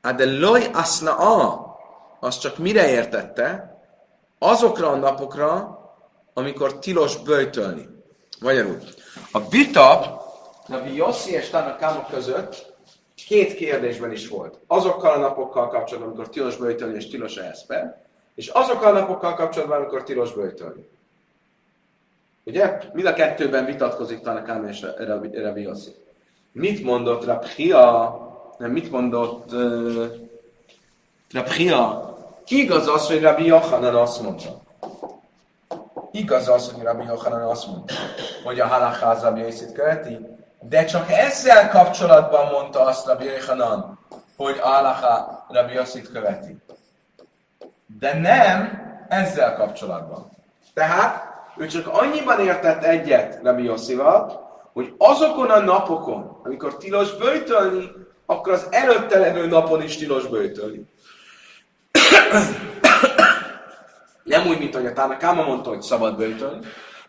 [0.02, 1.66] de loj asna a,
[2.20, 3.78] az csak mire értette?
[4.40, 5.80] Azokra a napokra,
[6.34, 7.90] amikor tilos böjtölni.
[8.40, 8.80] Magyarul,
[9.32, 10.22] a vita
[10.68, 12.74] Rabbi Yossi és Tanakama között
[13.28, 14.60] két kérdésben is volt.
[14.68, 19.78] Azokkal a napokkal kapcsolatban, amikor tilos böjtölni és tilos eszpe, és azokkal a napokkal kapcsolatban,
[19.78, 20.88] amikor tilos böjtölni.
[22.44, 22.78] Ugye?
[22.94, 24.86] Mind a kettőben vitatkozik Tanakama és
[25.34, 25.96] Rabbi, Yossi.
[26.52, 28.20] Mit mondott Rabhia,
[28.58, 30.06] nem mit mondott uh,
[31.32, 32.14] Rabhia?
[32.48, 34.62] Igaz az, hogy Rabbi Yochanan azt mondta.
[36.12, 37.94] Igaz az, hogy Rabbi Yochanan azt mondta,
[38.44, 40.35] hogy a halakház Rabbi Yossi követi,
[40.70, 44.00] de csak ezzel kapcsolatban mondta azt Rabbi Yechanan,
[44.38, 46.58] hogy Alaha Rabbi Yossit követi.
[48.00, 50.30] De nem ezzel kapcsolatban.
[50.74, 51.24] Tehát
[51.58, 57.92] ő csak annyiban értett egyet Rabbi Yossival, hogy azokon a napokon, amikor tilos bőjtölni,
[58.26, 60.86] akkor az előtte levő napon is tilos bőjtölni.
[64.24, 66.66] Nem úgy, mint hogy a Tánakáma mondta, hogy szabad bőjtölni,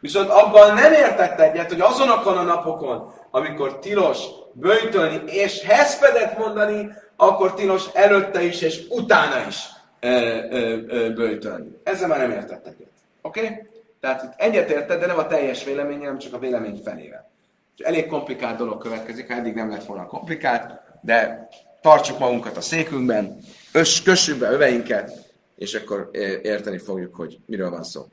[0.07, 4.19] Viszont abban nem értett egyet, hogy azonokon a napokon, amikor tilos
[4.53, 9.57] böjtölni és heszpedet mondani, akkor tilos előtte is és utána is
[10.01, 10.09] ö,
[10.51, 11.79] ö, ö, böjtölni.
[11.83, 12.89] Ezzel már nem értett egyet.
[13.23, 13.41] Oké?
[13.41, 13.57] Okay?
[14.01, 17.31] Tehát itt egyet érted, de nem a teljes vélemény, hanem csak a vélemény felével.
[17.77, 21.49] És elég komplikált dolog következik, ha eddig nem lett volna komplikált, de
[21.81, 23.39] tartsuk magunkat a székünkben,
[23.73, 25.13] ös, kössük be öveinket,
[25.57, 26.11] és akkor
[26.43, 28.07] érteni fogjuk, hogy miről van szó.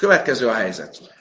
[0.00, 1.14] Következő a helyzet.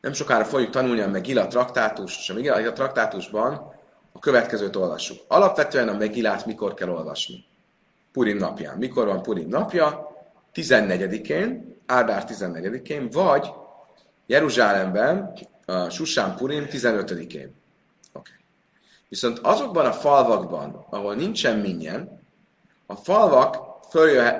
[0.00, 3.72] Nem sokára fogjuk tanulni a Megilla traktátus, és a Megilla traktátusban
[4.12, 5.18] a következőt olvassuk.
[5.28, 7.44] Alapvetően a Megillát mikor kell olvasni?
[8.12, 8.78] Purim napján.
[8.78, 10.16] Mikor van Purim napja?
[10.54, 13.52] 14-én, Ádár 14-én, vagy
[14.26, 15.32] Jeruzsálemben,
[15.66, 17.54] a Susán Purim 15-én.
[18.12, 18.36] Okay.
[19.08, 22.20] Viszont azokban a falvakban, ahol nincsen minnyen,
[22.86, 24.38] a falvak följöhe,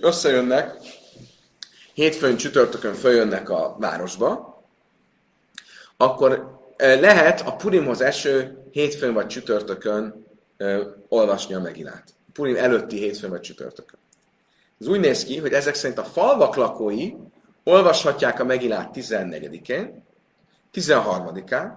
[0.00, 0.76] összejönnek,
[1.94, 4.62] hétfőn, csütörtökön följönnek a városba,
[5.96, 10.26] akkor lehet a Purimhoz eső hétfőn vagy csütörtökön
[11.08, 12.04] olvasni a megilát.
[12.32, 13.98] Purim előtti hétfőn vagy csütörtökön.
[14.80, 17.12] Ez úgy néz ki, hogy ezek szerint a falvak lakói
[17.64, 20.04] olvashatják a megilát 14-én,
[20.74, 21.72] 13-án,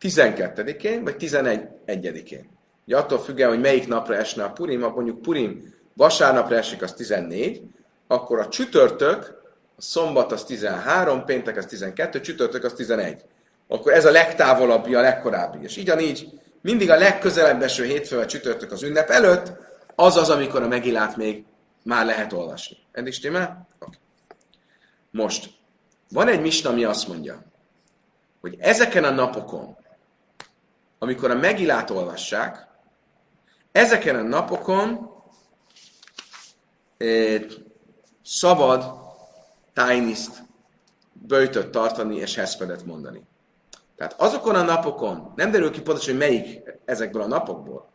[0.00, 2.51] 12-én vagy 11-én.
[2.86, 6.92] Ugye attól függően, hogy melyik napra esne a Purim, ha mondjuk Purim vasárnapra esik, az
[6.92, 7.62] 14,
[8.06, 9.40] akkor a csütörtök,
[9.76, 13.24] a szombat az 13, péntek az 12, csütörtök az 11.
[13.68, 15.58] Akkor ez a legtávolabbi, a legkorábbi.
[15.62, 16.28] És így,
[16.60, 19.52] mindig a legközelebb eső hétfő vagy csütörtök az ünnep előtt,
[19.94, 21.44] az az, amikor a megilát még
[21.82, 22.76] már lehet olvasni.
[22.92, 23.66] Eddig stimmel?
[23.80, 23.94] Okay.
[25.10, 25.50] Most,
[26.10, 27.42] van egy misna, ami azt mondja,
[28.40, 29.76] hogy ezeken a napokon,
[30.98, 32.66] amikor a megilát olvassák,
[33.72, 35.10] Ezeken a napokon
[36.96, 37.42] eh,
[38.24, 38.84] szabad
[39.72, 40.42] tájniszt,
[41.12, 43.26] böjtöt tartani és heszpedet mondani.
[43.96, 47.90] Tehát azokon a napokon, nem derül ki pontosan, hogy melyik ezekből a napokból,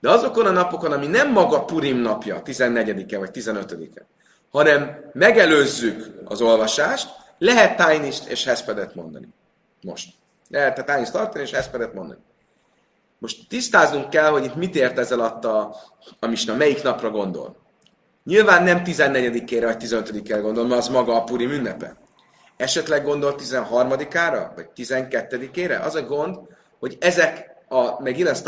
[0.00, 4.06] de azokon a napokon, ami nem maga Purim napja, 14-e vagy 15-e,
[4.50, 7.08] hanem megelőzzük az olvasást,
[7.38, 9.28] lehet tájnist és heszpedet mondani.
[9.82, 10.14] Most.
[10.48, 12.20] Lehet a tájnist tartani és heszpedet mondani.
[13.26, 15.76] Most tisztáznunk kell, hogy itt mit ért ezzel alatt a,
[16.20, 17.56] a misna, melyik napra gondol.
[18.24, 21.96] Nyilván nem 14-ére vagy 15-ére gondol, mert az maga a Purim ünnepe.
[22.56, 25.84] Esetleg gondol 13-ára, vagy 12-ére?
[25.84, 26.38] Az a gond,
[26.78, 28.38] hogy ezek a meg Illes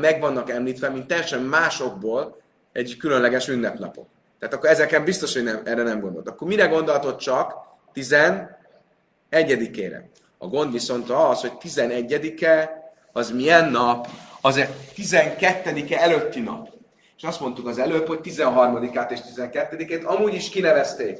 [0.00, 2.40] meg vannak említve, mint teljesen másokból
[2.72, 4.06] egy különleges ünnepnapok.
[4.38, 6.28] Tehát akkor ezeken biztos, hogy nem, erre nem gondolt.
[6.28, 7.54] Akkor mire gondoltod csak
[7.94, 10.02] 11-ére?
[10.38, 12.82] A gond viszont az, hogy 11-e
[13.14, 14.08] az milyen nap?
[14.40, 16.68] Az egy 12-e előtti nap.
[17.16, 21.18] És azt mondtuk az előbb, hogy 13-át és 12-ét amúgy is kinevezték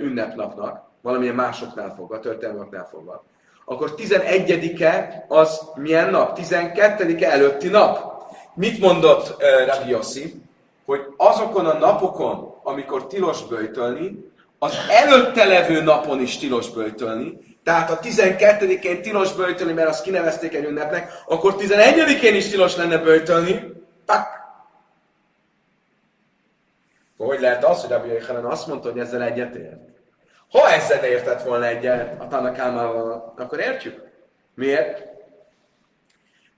[0.00, 3.24] ünnepnapnak, valamilyen másoknál fogva, történelmeknál fogva.
[3.64, 6.38] Akkor 11-e az milyen nap?
[6.40, 8.16] 12-e előtti nap.
[8.54, 10.42] Mit mondott uh, Rabbi Yossi?
[10.86, 17.90] Hogy azokon a napokon, amikor tilos böjtölni, az előtte levő napon is tilos böjtölni, tehát
[17.90, 23.72] a 12-én tilos böjtölni, mert azt kinevezték egy ünnepnek, akkor 11-én is tilos lenne böjtölni.
[24.04, 24.26] Tak!
[27.16, 29.76] Hogy lehet az, hogy Rabbi Yochanan azt mondta, hogy ezzel egyetért?
[30.50, 34.02] Ha ezzel értett volna egyet a Tanakámával, akkor értjük.
[34.54, 35.02] Miért?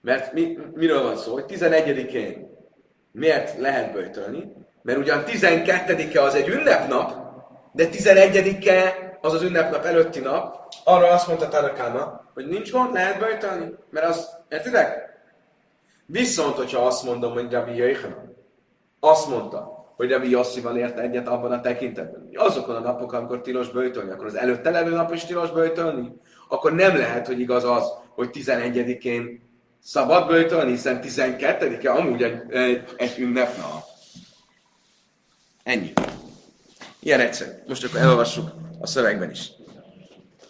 [0.01, 1.32] Mert mi, miről van szó?
[1.32, 2.59] Hogy 11-én
[3.12, 4.53] miért lehet böjtölni?
[4.82, 7.14] Mert ugyan 12-e az egy ünnepnap,
[7.72, 13.18] de 11-e az az ünnepnap előtti nap, arra azt mondta Tanakáma, hogy nincs gond, lehet
[13.18, 15.18] böjtölni, mert az, értitek?
[16.07, 18.37] Viszont, hogyha azt mondom, hogy Rabbi Jöjjhanan,
[19.01, 23.41] azt mondta, hogy Rabbi Yossival ért egyet abban a tekintetben, hogy azokon a napokon, amikor
[23.41, 26.12] tilos böjtölni, akkor az előtte levő nap is tilos böjtölni,
[26.49, 29.49] akkor nem lehet, hogy igaz az, hogy 11-én
[29.83, 33.83] szabad böjtölni, hiszen 12-e amúgy egy, egy, egy ünnepnap.
[35.62, 35.93] Ennyi.
[37.01, 37.51] Ilyen egyszerű.
[37.66, 38.51] Most akkor elolvassuk
[38.81, 39.51] a szövegben is.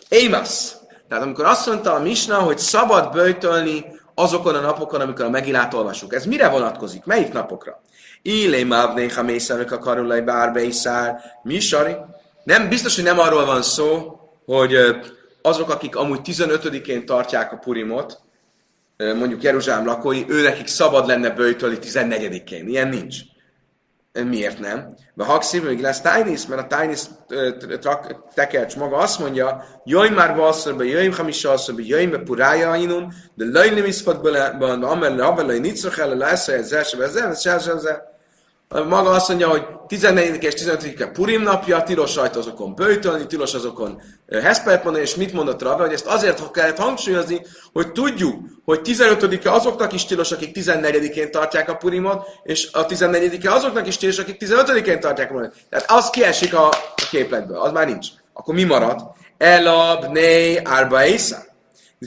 [0.09, 0.77] Émasz.
[1.09, 5.75] Tehát amikor azt mondta a Misna, hogy szabad böjtölni azokon a napokon, amikor a megilát
[5.75, 6.15] olvasjuk.
[6.15, 7.05] Ez mire vonatkozik?
[7.05, 7.83] Melyik napokra?
[8.23, 11.97] Ilé mávné, ha mészárnak a karulai bárbeisár, mi sari?
[12.45, 14.77] Nem, biztos, hogy nem arról van szó, hogy
[15.43, 18.21] azok, akik amúgy 15-én tartják a Purimot,
[18.97, 22.69] mondjuk Jeruzsálem lakói, ő nekik szabad lenne böjtölni 14-én.
[22.69, 23.17] Ilyen nincs.
[24.13, 24.95] Miért nem?
[25.19, 27.01] Hakszív, hogy lesz Tainis, mert a Tainis
[28.35, 33.45] tekercs maga azt mondja, jöjj már valszorba, jöjj hamisra alszorba, jöjj be purája ainun, de
[33.45, 34.45] löjj nem iszpat bele,
[34.81, 38.03] amellé, amellé, nincs el, lesz, ez első, ez első, ez első,
[38.89, 43.55] maga azt mondja, hogy 14 és 15 e Purim napja, tilos rajta azokon böjtölni, tilos
[43.55, 44.03] azokon
[44.43, 49.53] heszpelt mondani, és mit mondott Rabbi, hogy ezt azért kellett hangsúlyozni, hogy tudjuk, hogy 15-e
[49.53, 54.37] azoknak is tilos, akik 14-én tartják a Purimot, és a 14-e azoknak is tilos, akik
[54.45, 55.57] 15-én tartják a Purimot.
[55.71, 58.07] Tehát az kiesik a, a képletből, az már nincs.
[58.33, 59.03] Akkor mi marad?
[59.39, 61.43] Elab, né, árba észá.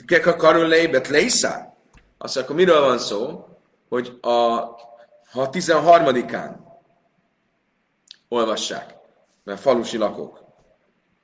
[0.06, 1.74] Keka karul lébet lészá.
[2.18, 3.46] Azt akkor miről van szó?
[3.88, 4.28] Hogy a
[5.32, 6.63] ha 13-án
[8.28, 8.94] olvassák,
[9.44, 10.44] mert falusi lakók.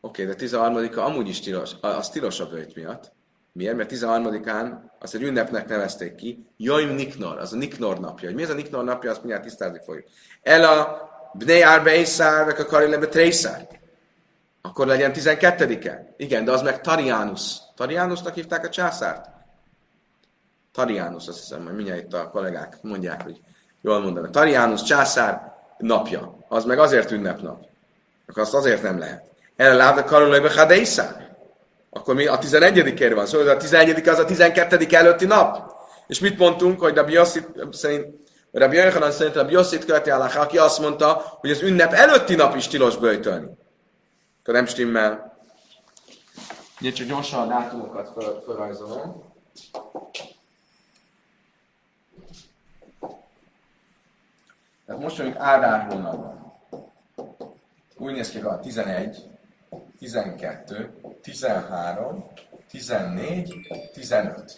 [0.01, 3.12] Oké, de 13-a amúgy is tilos, az tilos a bőjt miatt.
[3.53, 3.76] Miért?
[3.76, 8.28] Mert 13-án azt egy ünnepnek nevezték ki, Joim Niknor, az a Niknor napja.
[8.28, 10.07] Hogy mi ez a Niknor napja, azt mindjárt tisztázni fogjuk.
[10.42, 12.03] El a Bnei Arbe
[12.59, 13.68] a Karilebe Trészár.
[14.61, 16.14] Akkor legyen 12-e.
[16.16, 17.59] Igen, de az meg Tarianus.
[17.76, 19.30] Tarianusnak hívták a császárt?
[20.72, 23.40] Tarianus, azt hiszem, hogy mindjárt itt a kollégák mondják, hogy
[23.80, 24.30] jól mondanak.
[24.30, 27.66] Tarianus császár napja, az meg azért ünnepnap.
[28.26, 29.24] Akkor azt azért nem lehet.
[29.57, 31.16] Erre lábda karolajba hadeisza.
[31.90, 35.72] Akkor mi a 11 van szóval a 11 az a 12 előtti nap.
[36.07, 37.40] És mit mondtunk, hogy Rabbi Yossi
[37.70, 38.07] szerint,
[38.53, 42.57] Rabbi Yochanan szerint Rabbi Yossit követi Allah, aki azt mondta, hogy az ünnep előtti nap
[42.57, 43.51] is tilos böjtölni.
[44.40, 45.38] Akkor nem stimmel.
[46.80, 49.24] Ugye csak gyorsan a dátumokat fel, felrajzolom.
[54.86, 56.39] Tehát most mondjuk Ádár hónapban.
[58.01, 59.16] Úgy néz ki, hogy 11,
[59.98, 60.90] 12,
[61.22, 62.30] 13,
[62.70, 63.55] 14,
[63.92, 64.55] 15.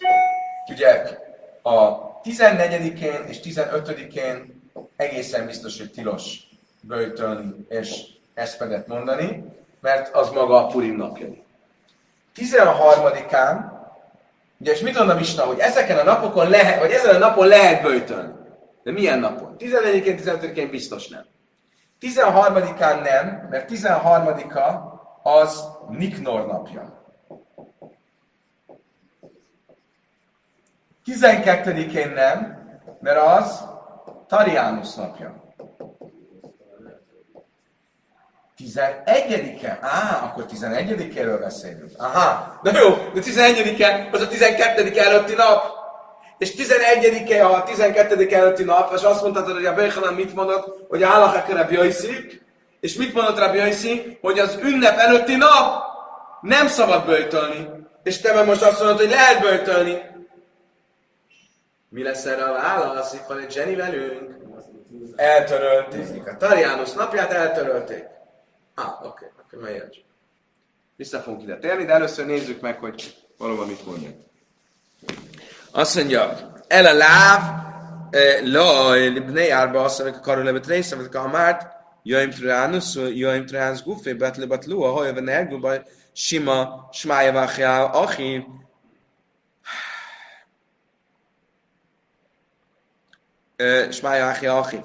[0.69, 1.17] Ugye
[1.61, 4.61] a 14-én és 15-én
[4.95, 6.37] egészen biztos, hogy tilos
[6.81, 9.43] böjtölni és eszpedet mondani,
[9.79, 11.27] mert az maga a Purim napja.
[12.35, 13.71] 13-án,
[14.57, 17.81] ugye és mit mondom Isna, hogy ezeken a napokon lehet, vagy ezen a napon lehet
[17.81, 18.33] böjtölni.
[18.83, 19.55] De milyen napon?
[19.59, 21.25] 14-én, 15-én biztos nem.
[22.03, 24.91] 13-án nem, mert 13-a
[25.23, 27.01] az Niknor napja.
[31.05, 32.67] 12-én nem,
[32.99, 33.63] mert az
[34.27, 35.41] Tarianus napja.
[38.57, 39.77] 11-e?
[39.81, 41.91] Á, akkor 11-éről beszélünk.
[41.97, 45.82] Aha, na jó, de 11-e az a 12 előtti nap.
[46.43, 51.03] És 11-e a 12 előtti nap, és azt mondtad, hogy a Bechanan mit mondott, hogy
[51.03, 52.41] a Jaiszi,
[52.79, 55.83] és mit mondott Rabbi Jaiszi, hogy az ünnep előtti nap
[56.41, 57.69] nem szabad böjtölni.
[58.03, 60.01] És te meg most azt mondod, hogy lehet böjtölni.
[61.89, 63.13] Mi lesz erre a válasz?
[63.13, 64.35] Itt van egy Jenny velünk.
[65.15, 66.27] Eltörölték.
[66.27, 68.03] A Tarianus napját eltörölték.
[68.75, 69.95] Ah, oké, okay, akkor melyet.
[70.95, 74.13] Vissza fogunk ide térni, de először nézzük meg, hogy valóban mit mondják.
[75.75, 77.41] Azt mondja, el e, a láv,
[78.43, 81.67] la, libnei árba asszavek a karulebet részevet, a márt,
[82.03, 85.73] jöjjön tránus, jöjjön tránus gufé, betlebat a hajjön nerguba,
[86.11, 88.45] sima, smájavachjá, achi,
[93.89, 94.81] smája achja e, achiv.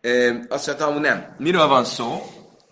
[0.00, 1.34] E, azt mondtam, hogy nem.
[1.38, 2.22] Miről van szó?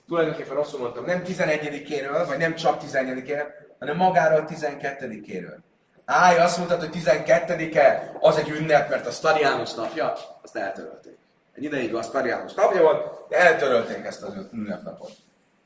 [0.08, 3.46] Tulajdonképpen rosszul mondtam, nem 11-éről, vagy nem csak 11-éről,
[3.78, 5.68] hanem magáról a 12-éről.
[6.12, 11.16] Áj, azt mondtad, hogy 12-e az egy ünnep, mert a Starianus napja, azt eltörölték.
[11.54, 15.12] Egy ideig a Starianus napja volt, de eltörölték ezt az ünnepnapot.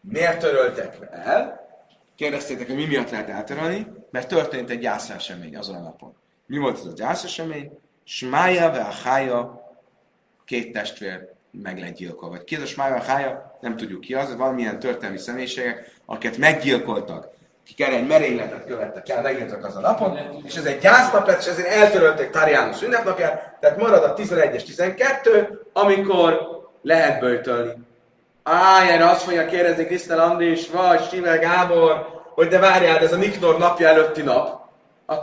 [0.00, 1.68] Miért töröltek el?
[2.16, 3.86] Kérdeztétek, hogy mi miatt lehet eltörölni?
[4.10, 6.14] Mert történt egy gyászesemény azon a napon.
[6.46, 7.78] Mi volt ez a gyászesemény?
[8.04, 8.80] Smája ve
[9.30, 9.62] a
[10.44, 12.36] két testvér meg lett gyilkolva.
[12.36, 17.33] Vagy ki az a Smája hája, nem tudjuk ki az, valamilyen történelmi személyiségek, akiket meggyilkoltak,
[17.64, 21.40] akik erre egy merényletet követtek el, megjelentek az a napon, és ez egy gyásznap lett,
[21.40, 26.38] és ezért eltörölték Tarianus ünnepnapját, tehát marad a 11 és 12, amikor
[26.82, 27.72] lehet böjtölni.
[28.42, 33.16] Áj, erre azt fogja kérdezni Krisztel Andris, vagy Stivel Gábor, hogy de várjál, ez a
[33.16, 34.60] Niknor napja előtti nap,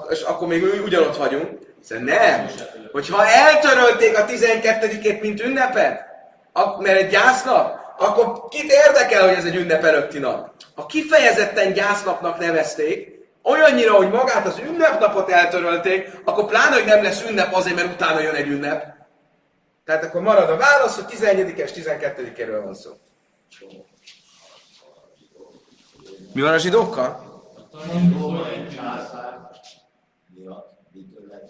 [0.10, 1.60] és akkor még ugyanott vagyunk.
[1.84, 2.50] Szóval nem.
[2.92, 6.06] Hogyha eltörölték a 12-ét, mint ünnepet,
[6.80, 10.52] mert egy gyásznap, akkor kit érdekel, hogy ez egy ünnep előtti nap?
[10.76, 17.24] Ha kifejezetten gyásznapnak nevezték, olyannyira, hogy magát az ünnepnapot eltörölték, akkor pláne, hogy nem lesz
[17.30, 18.86] ünnep azért, mert utána jön egy ünnep.
[19.86, 22.92] Tehát akkor marad a válasz, hogy 11-es, 12-éről van szó.
[26.34, 27.30] Mi van a zsidókkal?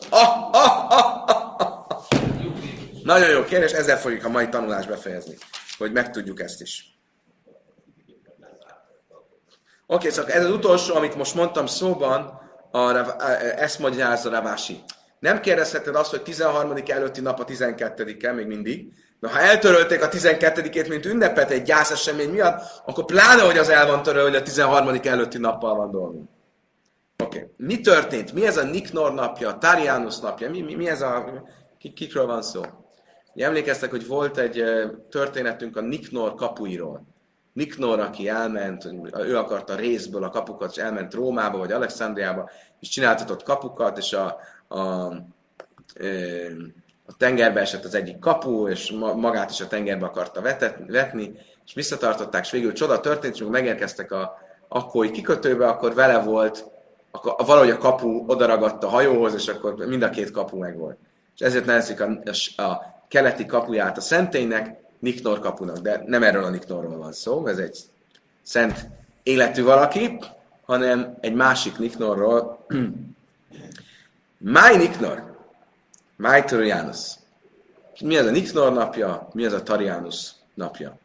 [0.09, 1.11] Ah, ah, ah,
[3.03, 5.37] Nagyon jó kérdés, ezzel fogjuk a mai tanulást befejezni,
[5.81, 6.99] hogy megtudjuk ezt is.
[9.87, 12.39] Oké, okay, szóval ez az utolsó, amit most mondtam szóban,
[12.71, 12.97] a,
[13.39, 14.83] ezt magyarázza Ravási.
[15.19, 16.73] Nem kérdezheted azt, hogy 13.
[16.87, 22.29] előtti nap a 12-e még mindig, de ha eltörölték a 12-ét, mint ünnepet egy gyászesemény
[22.29, 24.99] miatt, akkor pláne, hogy az el van törölve, hogy a 13.
[25.03, 26.29] előtti nappal van dolgunk.
[27.23, 27.37] Oké.
[27.37, 27.49] Okay.
[27.57, 28.33] Mi történt?
[28.33, 30.49] Mi ez a Niknor napja, Tarianus napja?
[30.49, 31.43] Mi, mi, mi ez a...
[31.95, 32.61] Kikről van szó?
[33.35, 34.63] Emlékeztek, hogy volt egy
[35.09, 37.03] történetünk a Niknor kapuiról.
[37.53, 43.43] Niknor, aki elment, ő akarta részből a kapukat, és elment Rómába vagy Alexandriába, és csináltatott
[43.43, 44.79] kapukat, és a, a,
[47.05, 51.31] a tengerbe esett az egyik kapu, és magát is a tengerbe akarta vetet, vetni,
[51.65, 56.65] és visszatartották, és végül csoda történt, és megérkeztek a akkori kikötőbe, akkor vele volt,
[57.11, 60.97] akkor valahogy a kapu odaragadt a hajóhoz, és akkor mind a két kapu megvolt.
[61.35, 62.21] És ezért nevezik a,
[62.55, 67.47] a, a keleti kapuját a szentélynek, Niknor kapunak, de nem erről a Niknorról van szó,
[67.47, 67.79] ez egy
[68.41, 68.87] szent
[69.23, 70.17] életű valaki,
[70.65, 72.65] hanem egy másik Niknorról.
[74.37, 75.37] Máj Niknor,
[76.15, 77.15] Máj Tarianus.
[78.01, 80.97] Mi ez a Niknor napja, mi ez a Tarianus napja?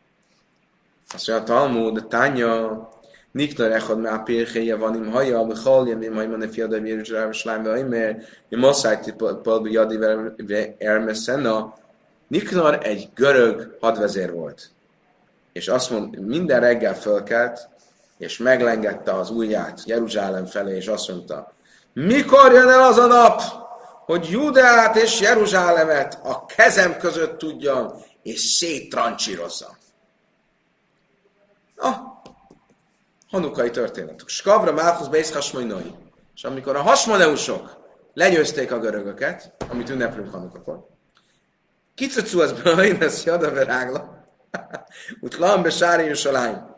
[1.15, 2.89] Azt mondja, Talmud, a Tánya,
[3.31, 7.63] Niknor echad már pérhéje van im haja, ami halja, mi majd van fiadai Jeruzsálem, slám,
[7.63, 9.99] vagy mert mi masszájti palbi jadi
[10.79, 11.75] ermeszena,
[12.29, 14.71] Niknor egy görög hadvezér volt,
[15.53, 17.69] és azt mond, minden reggel fölkelt,
[18.19, 21.53] és meglengette az ujját Jeruzsálem felé, és azt mondta,
[21.93, 23.41] mikor jön el az a nap,
[24.05, 29.77] hogy Judeát és Jeruzsálemet a kezem között tudjam, és széttrancsírozzam.
[31.77, 32.21] Na,
[33.31, 34.29] hanukai történetük.
[34.29, 35.95] Skavra Málkusz Bész Hasmoinoi.
[36.35, 37.77] És amikor a hasmoneusok
[38.15, 40.87] legyőzték a görögöket, amit ünneplünk Hanukakor,
[42.37, 44.27] Az Brainas Jada Verágla.
[45.21, 46.77] Ut Lambe Sári Jerusalem.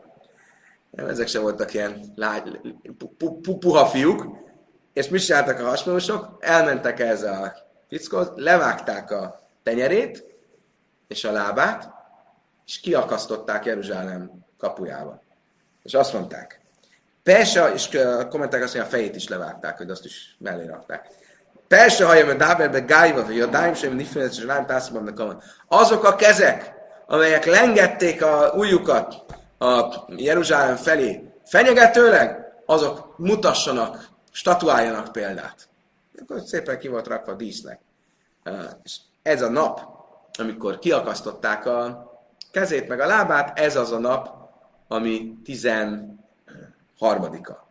[0.91, 2.59] Nem, ezek sem voltak ilyen lágy,
[3.17, 4.25] pu, pu, puha fiúk.
[4.93, 6.37] És mit csináltak a hasonlósok?
[6.39, 7.55] Elmentek ez a
[7.89, 10.25] fickóhoz, levágták a tenyerét
[11.07, 11.89] és a lábát,
[12.65, 15.21] és kiakasztották Jeruzsálem kapujába.
[15.83, 16.59] És azt mondták,
[17.23, 17.89] Persze, és
[18.29, 21.07] kommentek azt mondja, a fejét is levágták, hogy azt is mellé rakták.
[21.69, 26.15] Persze, ha jön Dáberbe Gájva, vagy a Dáim sem Nifenet, és Lám Tászban Azok a
[26.15, 26.73] kezek,
[27.07, 29.25] amelyek lengették a ujjukat
[29.59, 35.69] a Jeruzsálem felé fenyegetőleg, azok mutassanak, statuáljanak példát.
[36.21, 37.79] Akkor szépen ki volt rakva a dísznek.
[38.83, 39.81] És ez a nap,
[40.39, 42.11] amikor kiakasztották a
[42.51, 44.29] kezét meg a lábát, ez az a nap,
[44.87, 47.68] ami 13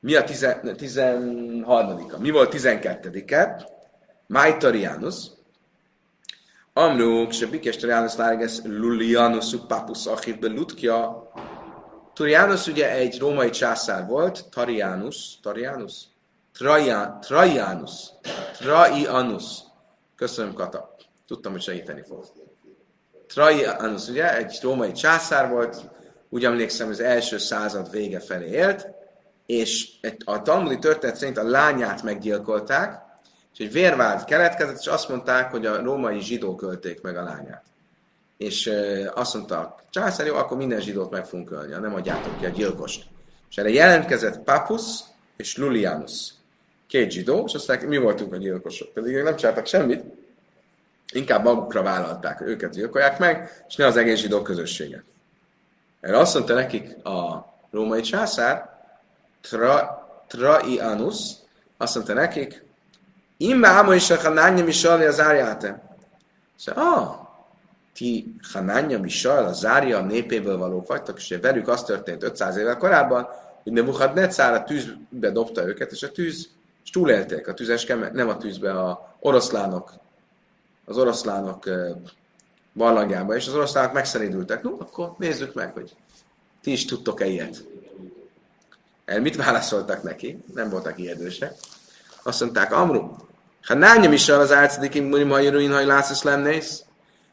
[0.00, 3.68] Mi a 13 Mi volt 12-e?
[4.26, 5.30] Májtarianus.
[6.72, 11.30] Amru, se bikes Tarianus láreges Lulianus papus achit Lutkja.
[12.14, 16.02] Turianus ugye egy római császár volt, Tarianus, Tarianus,
[17.20, 17.92] Trajanus,
[18.58, 19.44] Traianus.
[20.16, 20.96] Köszönöm, Kata.
[21.26, 22.24] Tudtam, hogy segíteni fog.
[23.26, 25.90] Trajanus ugye egy római császár volt,
[26.28, 28.99] úgy emlékszem, az első század vége felé élt,
[29.50, 29.88] és
[30.24, 33.02] a talmudi történet szerint a lányát meggyilkolták,
[33.52, 37.62] és egy vérvált keletkezett, és azt mondták, hogy a római zsidók ölték meg a lányát.
[38.36, 38.72] És
[39.14, 43.06] azt mondta császár, jó, akkor minden zsidót meg fogunk ölni, nem adjátok ki a gyilkost.
[43.50, 44.82] És erre jelentkezett Papus
[45.36, 46.32] és Lulianus.
[46.86, 50.04] Két zsidó, és aztán mi voltunk a gyilkosok, pedig nem csináltak semmit,
[51.12, 55.04] inkább magukra vállalták, őket gyilkolják meg, és ne az egész zsidó közösséget.
[56.00, 58.78] Erre azt mondta nekik a római császár,
[59.40, 61.32] tra, Traianus,
[61.76, 62.68] azt mondta nekik,
[63.36, 65.96] Imbe ámo is a Hanányja Misali az árjáte.
[66.56, 67.28] Szóval, ah,
[67.94, 73.28] ti Hanányja Misal, a zárja népéből valók vagytok, és velük az történt 500 évvel korábban,
[73.62, 76.48] hogy Nebuchadnezzar a tűzbe dobta őket, és a tűz,
[76.84, 79.92] és túlélték a tüzes kemen, nem a tűzbe, a oroszlánok,
[80.84, 81.68] az oroszlánok
[82.72, 84.62] barlangjába, és az oroszlánok megszerédültek.
[84.62, 85.96] No, akkor nézzük meg, hogy
[86.62, 87.64] ti is tudtok-e ilyet.
[89.18, 90.44] Mit válaszoltak neki?
[90.54, 91.54] Nem voltak ijedősek.
[92.22, 93.10] Azt mondták, Amru,
[93.66, 96.82] ha nányom is az álcadikim murim hajruin haj lászesz lennész.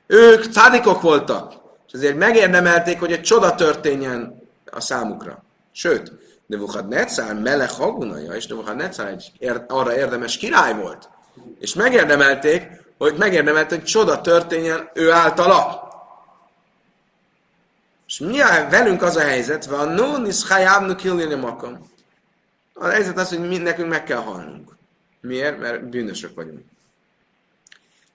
[0.08, 1.54] Ők cádikok voltak,
[1.88, 5.44] és ezért megérdemelték, hogy egy csoda történjen a számukra.
[5.72, 6.12] Sőt,
[6.46, 9.32] Nebuchadnezzar melech hagunaja, és Nebuchadnezzar egy
[9.68, 11.10] arra érdemes király volt.
[11.60, 12.68] És megérdemelték,
[12.98, 15.87] hogy megérdemelte, hogy csoda történjen ő általa.
[18.08, 21.92] És mi a, velünk az a helyzet, van no niszhájábnu kilni makom.
[22.74, 24.76] A helyzet az, hogy mi, nekünk meg kell halnunk.
[25.22, 25.60] Miért?
[25.60, 26.62] Mert bűnösök vagyunk.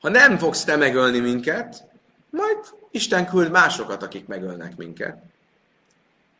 [0.01, 1.85] Ha nem fogsz te megölni minket,
[2.31, 2.59] majd
[2.91, 5.23] Isten küld másokat, akik megölnek minket.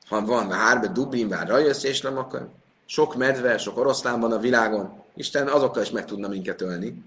[0.09, 2.49] Ha van hárbe dubin, vár rajössz, és nem akar.
[2.87, 5.03] Sok medve, sok oroszlán van a világon.
[5.15, 7.05] Isten azokkal is meg tudna minket ölni.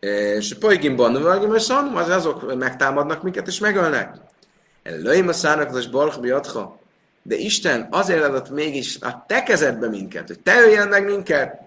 [0.00, 4.16] És Poigimban, Vagimösszon, az azok megtámadnak minket és megölnek.
[4.84, 6.78] Előim a szárnak az Barch biadha.
[7.22, 11.60] De Isten azért adott mégis a te kezedbe minket, hogy te öljen meg minket,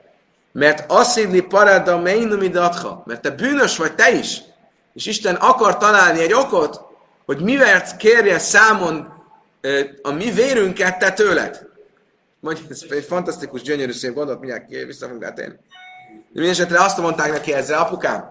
[0.52, 4.42] mert asszidli parada meinumi datha, mert te bűnös vagy te is.
[4.94, 6.82] És Isten akar találni egy okot,
[7.26, 9.14] hogy mivel kérje számon
[10.02, 11.68] a mi vérünket te tőled.
[12.40, 15.54] Mondja, ez egy fantasztikus, gyönyörű szép gondolat, mindjárt vissza fogunk átélni.
[16.10, 18.30] De minden esetre azt mondták neki ezzel, apukám,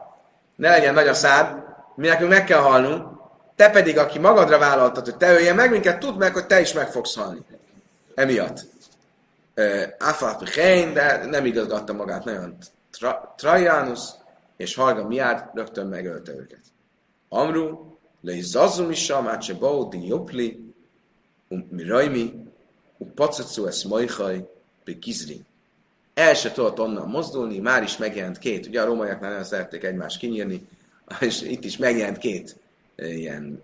[0.57, 1.62] ne legyen nagy a szád,
[1.95, 3.15] mi nekünk meg kell halnunk,
[3.57, 6.72] te pedig, aki magadra vállaltad, hogy te öljen meg minket, tudd meg, hogy te is
[6.72, 7.40] meg fogsz halni.
[8.14, 8.64] Emiatt.
[9.98, 12.57] Afat Michén, de nem igazgatta magát nagyon
[12.90, 14.00] tra, Trajanus,
[14.57, 16.61] és Harga miát rögtön megölte őket.
[17.28, 20.74] Amru, le is zazzum is samát se bau di jopli,
[21.48, 22.34] um mi rajmi,
[22.98, 24.44] um pacacu es majhaj,
[24.84, 25.44] be gizri
[26.16, 30.18] el se tudott onnan mozdulni, már is megjelent két, ugye a rómaiaknál nagyon szerették egymást
[30.18, 30.68] kinyírni,
[31.20, 32.57] és itt is megjelent két
[32.97, 33.62] ilyen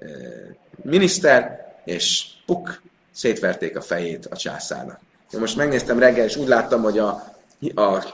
[0.83, 5.01] miniszter, és puk, szétverték a fejét a császárnak.
[5.33, 7.09] Én most megnéztem reggel, és úgy láttam, hogy a,
[7.75, 8.05] a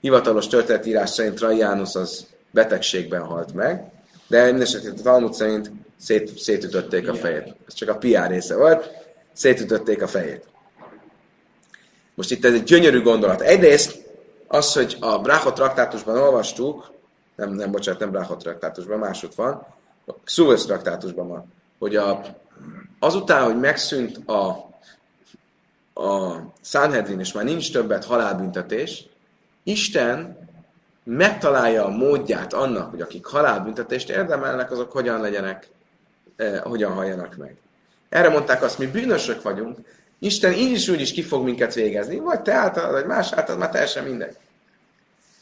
[0.00, 3.90] hivatalos történetírás szerint Trajanus az betegségben halt meg,
[4.26, 7.54] de mindesetre a Talmud szerint szét, szétütötték a fejét.
[7.66, 8.90] Ez csak a PR része volt,
[9.32, 10.44] szétütötték a fejét.
[12.14, 13.40] Most itt ez egy gyönyörű gondolat.
[13.40, 14.06] Egyrészt
[14.46, 16.90] az, hogy a Brachot traktátusban olvastuk,
[17.36, 19.66] nem, nem, bocsánat, nem Brachot traktátusban, másod van,
[20.24, 22.22] Xuvesz traktátusban van, hogy a,
[22.98, 24.48] azután, hogy megszűnt a,
[26.02, 29.04] a Sanhedrin, és már nincs többet halálbüntetés,
[29.62, 30.38] Isten
[31.04, 35.68] megtalálja a módját annak, hogy akik halálbüntetést érdemelnek, azok hogyan legyenek,
[36.36, 37.56] eh, hogyan halljanak meg.
[38.08, 39.78] Erre mondták azt, mi bűnösök vagyunk,
[40.18, 43.60] Isten így is úgy is ki fog minket végezni, vagy te általad, vagy más általad,
[43.60, 44.36] már teljesen mindegy.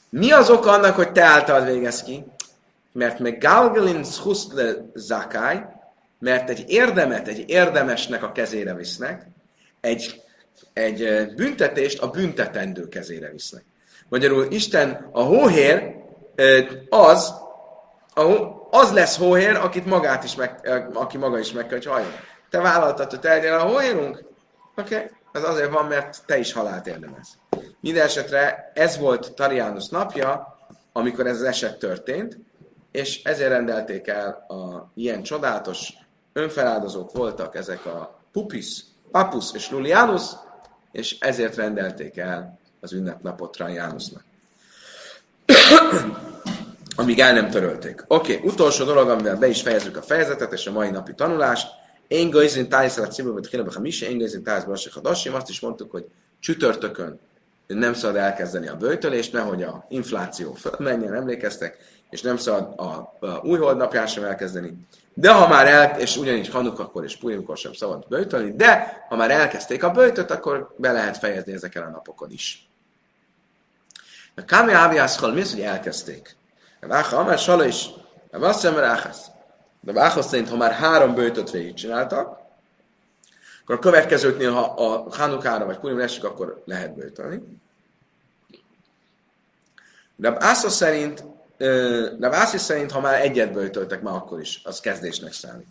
[0.09, 2.25] Mi az oka annak, hogy te általad végez ki?
[2.97, 5.61] Mert meg Galgalin Schuszle Zakai,
[6.19, 9.27] mert egy érdemet egy érdemesnek a kezére visznek,
[9.81, 10.23] egy,
[10.73, 13.65] egy büntetést a büntetendő kezére visznek.
[14.09, 15.95] Magyarul Isten a hóhér
[16.89, 17.35] az,
[18.71, 22.13] az lesz hóhér, akit magát is meg, aki maga is meg kell, hogy halljon.
[22.51, 24.25] te vállaltad, hogy te a hóérunk?
[24.77, 25.11] Oké, okay.
[25.33, 27.35] ez azért van, mert te is halált érdemelsz.
[27.81, 30.59] Minden esetre ez volt Tarianus napja,
[30.93, 32.39] amikor ez az eset történt,
[32.97, 35.93] és ezért rendelték el a ilyen csodálatos
[36.33, 40.23] önfeláldozók voltak ezek a Pupis, Papus és Lulianus,
[40.93, 44.25] és ezért rendelték el az ünnepnapot Trajanusnak.
[46.97, 48.05] Amíg el nem törölték.
[48.07, 51.69] Oké, okay, utolsó dolog, amivel be is fejezzük a fejezetet és a mai napi tanulást.
[52.09, 55.35] Én gajzin tájszalát cibőbet kéne a mise, én gajzin tájszalát a dasim.
[55.35, 56.07] Azt is mondtuk, hogy
[56.41, 57.21] csütörtökön
[57.67, 61.79] nem szabad elkezdeni a bőtölést, nehogy a infláció fölmenjen, emlékeztek,
[62.11, 62.85] és nem szabad a,
[63.27, 64.79] a új holdnapján sem elkezdeni.
[65.15, 69.31] De ha már el, és ugyanígy Hanukkakor és Purimkor sem szabad bőtölni, de ha már
[69.31, 72.69] elkezdték a bőtöt, akkor be lehet fejezni ezeken a napokon is.
[74.35, 76.37] A Kami Áviászkal mi az, hogy elkezdték?
[76.81, 77.87] A Váha Amár Sala is,
[78.31, 79.27] a Vasszem Ráhász.
[79.81, 82.39] De Váha szerint, ha már három bőtöt végigcsináltak,
[83.63, 87.43] akkor a következőknél, ha a Hanukára vagy Purimra esik, akkor lehet bőtölni.
[90.17, 91.25] De Ásza szerint
[92.19, 95.67] de Vászi szerint, ha már egyet bőtöltek már akkor is, az kezdésnek számít.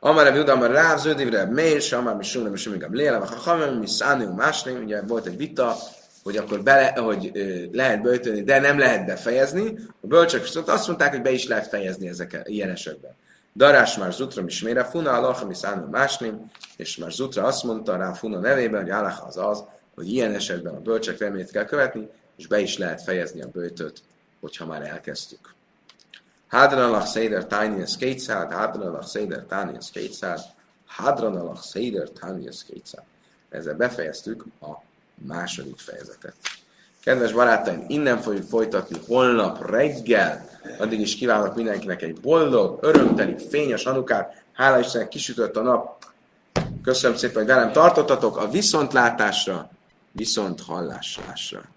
[0.00, 3.16] Amár a Judam a Ráv, Zöldivre, Mér, se Amár mi Sulam, és még a Léle,
[3.16, 5.76] a Hamem, mi Szánium, Másném, ugye volt egy vita,
[6.22, 7.32] hogy akkor bele, hogy
[7.72, 9.78] lehet bőtölni, de nem lehet befejezni.
[10.00, 13.16] A bölcsök viszont azt mondták, hogy be is lehet fejezni ezek ilyen esetben.
[13.56, 18.12] Darás már Zutra Mismére, Funa Allah, mi Szánium, Másném, és már Zutra azt mondta rá
[18.12, 19.64] Funa nevében, hogy Allah az az,
[19.94, 24.02] hogy ilyen esetben a bölcsek remét kell követni, és be is lehet fejezni a bőtöt
[24.44, 25.54] hogyha már elkezdtük.
[26.48, 30.40] Hadranalach Seder Tinius kétszád, Hadranalach Seder Tinius kétszád,
[30.86, 33.04] Hadranalach Seder Tinius kétszád.
[33.50, 34.70] Ezzel befejeztük a
[35.14, 36.34] második fejezetet.
[37.00, 40.48] Kedves barátaim, innen fogjuk folytatni holnap reggel.
[40.78, 44.42] Addig is kívánok mindenkinek egy boldog, örömteli, fényes anukát.
[44.52, 46.04] Hála Istennek kisütött a nap.
[46.82, 49.70] Köszönöm szépen, hogy velem tartottatok a viszontlátásra,
[50.12, 51.73] viszont hallásra.